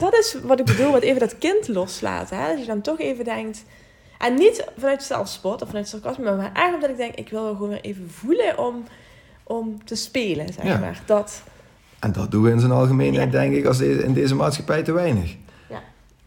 Dat 0.00 0.14
is 0.14 0.36
wat 0.42 0.58
ik 0.60 0.64
bedoel 0.66 0.92
met 0.92 1.02
even 1.02 1.20
dat 1.20 1.38
kind 1.38 1.68
loslaten. 1.68 2.36
Hè? 2.38 2.48
Dat 2.48 2.60
je 2.60 2.66
dan 2.66 2.80
toch 2.80 2.98
even 3.00 3.24
denkt... 3.24 3.64
En 4.18 4.34
niet 4.34 4.64
vanuit 4.78 5.02
zelfspot 5.02 5.62
of 5.62 5.68
vanuit 5.68 5.88
sarcasme, 5.88 6.36
maar 6.36 6.50
echt 6.54 6.74
omdat 6.74 6.90
ik 6.90 6.96
denk... 6.96 7.14
Ik 7.14 7.28
wil 7.28 7.48
gewoon 7.48 7.68
weer 7.68 7.80
even 7.80 8.10
voelen 8.10 8.58
om, 8.58 8.84
om 9.42 9.84
te 9.84 9.94
spelen, 9.94 10.52
zeg 10.52 10.64
Ja. 10.64 10.78
maar. 10.78 11.02
Dat, 11.06 11.42
En 12.00 12.12
dat 12.12 12.30
doen 12.30 12.42
we 12.42 12.50
in 12.50 12.60
zijn 12.60 12.72
algemeenheid, 12.72 13.32
Ja. 13.32 13.38
denk 13.38 13.54
ik, 13.54 13.64
als 13.64 13.78
deze, 13.78 14.02
in 14.04 14.12
deze 14.12 14.34
maatschappij 14.34 14.82
te 14.82 14.92
weinig. 14.92 15.36
Ja. 15.68 15.80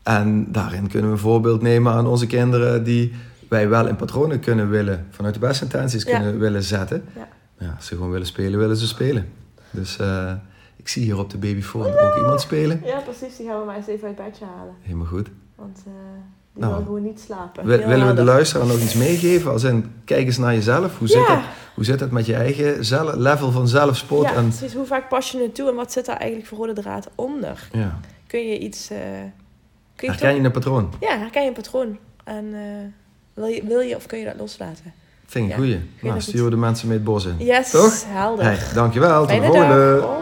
En 0.04 0.52
daarin 0.52 0.88
kunnen 0.88 1.10
we 1.10 1.16
een 1.16 1.22
voorbeeld 1.22 1.62
nemen 1.62 1.94
aan 1.94 2.08
onze 2.08 2.28
kinderen 2.28 2.84
die 2.84 3.14
wij 3.50 3.70
wel 3.70 3.88
in 3.88 3.96
patronen 3.96 4.40
kunnen 4.40 4.70
willen, 4.70 5.08
vanuit 5.10 5.34
de 5.34 5.40
beste 5.40 5.64
intenties 5.64 6.04
kunnen 6.04 6.40
willen 6.40 6.64
zetten. 6.64 7.06
Ja. 7.16 7.28
Ja, 7.58 7.74
als 7.76 7.86
ze 7.86 7.96
gewoon 7.96 8.12
willen 8.12 8.28
spelen, 8.28 8.60
willen 8.60 8.78
ze 8.78 8.88
spelen. 8.88 9.30
Dus 9.72 9.98
eh, 10.00 10.34
ik 10.84 10.90
zie 10.90 11.04
hier 11.04 11.18
op 11.20 11.30
de 11.30 11.38
babyfoon 11.38 11.86
ook 11.86 12.16
iemand 12.18 12.42
spelen. 12.42 12.82
ja, 12.86 13.00
precies. 13.00 13.38
Die 13.38 13.48
gaan 13.48 13.60
we 13.60 13.66
maar 13.66 13.76
eens 13.76 13.88
even 13.88 14.08
uit 14.08 14.18
het 14.18 14.26
bedje 14.28 14.46
halen. 14.58 14.74
Helemaal 14.82 15.06
goed. 15.08 15.28
Want 15.56 15.78
eh, 15.86 15.92
die 16.54 16.62
Nou. 16.64 16.76
wil 16.76 16.84
gewoon 16.86 17.04
niet 17.04 17.20
slapen. 17.20 17.66
Wil- 17.66 17.78
Heel 17.80 17.88
willen 17.88 18.08
we 18.08 18.14
de 18.14 18.24
luisteraar 18.24 18.68
nog 18.68 18.80
iets 18.80 18.94
meegeven? 18.94 19.52
Als 19.52 19.64
in, 19.64 19.92
kijk 20.06 20.26
eens 20.26 20.38
naar 20.38 20.54
jezelf. 20.54 20.98
Hoe 20.98 21.08
zit, 21.08 21.28
het, 21.28 21.40
hoe 21.76 21.84
zit 21.84 22.00
het 22.00 22.12
met 22.12 22.26
je 22.26 22.36
eigen 22.36 22.86
zelf, 22.86 23.14
level 23.16 23.52
van 23.52 23.68
zelfsport? 23.68 24.30
Ja, 24.30 24.36
En, 24.36 24.48
precies. 24.48 24.74
Hoe 24.74 24.86
vaak 24.86 25.10
pas 25.10 25.32
je 25.32 25.42
het 25.42 25.56
toe 25.56 25.70
en 25.70 25.76
wat 25.76 25.92
zit 25.92 26.06
daar 26.06 26.18
eigenlijk 26.18 26.48
voor 26.50 26.58
rode 26.58 26.82
draad 26.82 27.10
onder? 27.16 27.70
ja. 27.72 28.00
Kun 28.28 28.48
je 28.48 28.60
iets... 28.60 28.90
eh 28.90 28.98
kun 29.96 30.08
je 30.08 30.14
Herken 30.14 30.28
toch- 30.30 30.38
je 30.40 30.44
een 30.46 30.52
patroon? 30.52 30.94
Ja, 31.00 31.18
herken 31.18 31.42
je 31.42 31.48
een 31.48 31.54
patroon. 31.54 31.98
En 32.24 32.46
eh, 32.54 32.62
wil, 33.34 33.46
je, 33.46 33.64
wil 33.68 33.80
je 33.80 33.96
of 33.96 34.06
kun 34.06 34.20
je 34.20 34.26
dat 34.26 34.36
loslaten? 34.38 34.94
Vind 35.26 35.46
ik 35.46 35.52
Ja, 35.52 35.58
een 35.58 35.64
goeie. 35.64 35.80
Nou, 36.02 36.22
sturen 36.22 36.44
we 36.46 36.50
de 36.50 36.58
mensen 36.58 36.88
mee 36.88 36.98
het 36.98 37.06
bos 37.06 37.26
in. 37.26 37.36
Yes, 37.38 37.72
Toch? 37.72 38.04
helder. 38.08 38.46
Hey, 38.46 38.58
dankjewel. 38.74 39.26
Tot 39.26 39.30
de 39.38 39.44
volgende. 39.44 40.22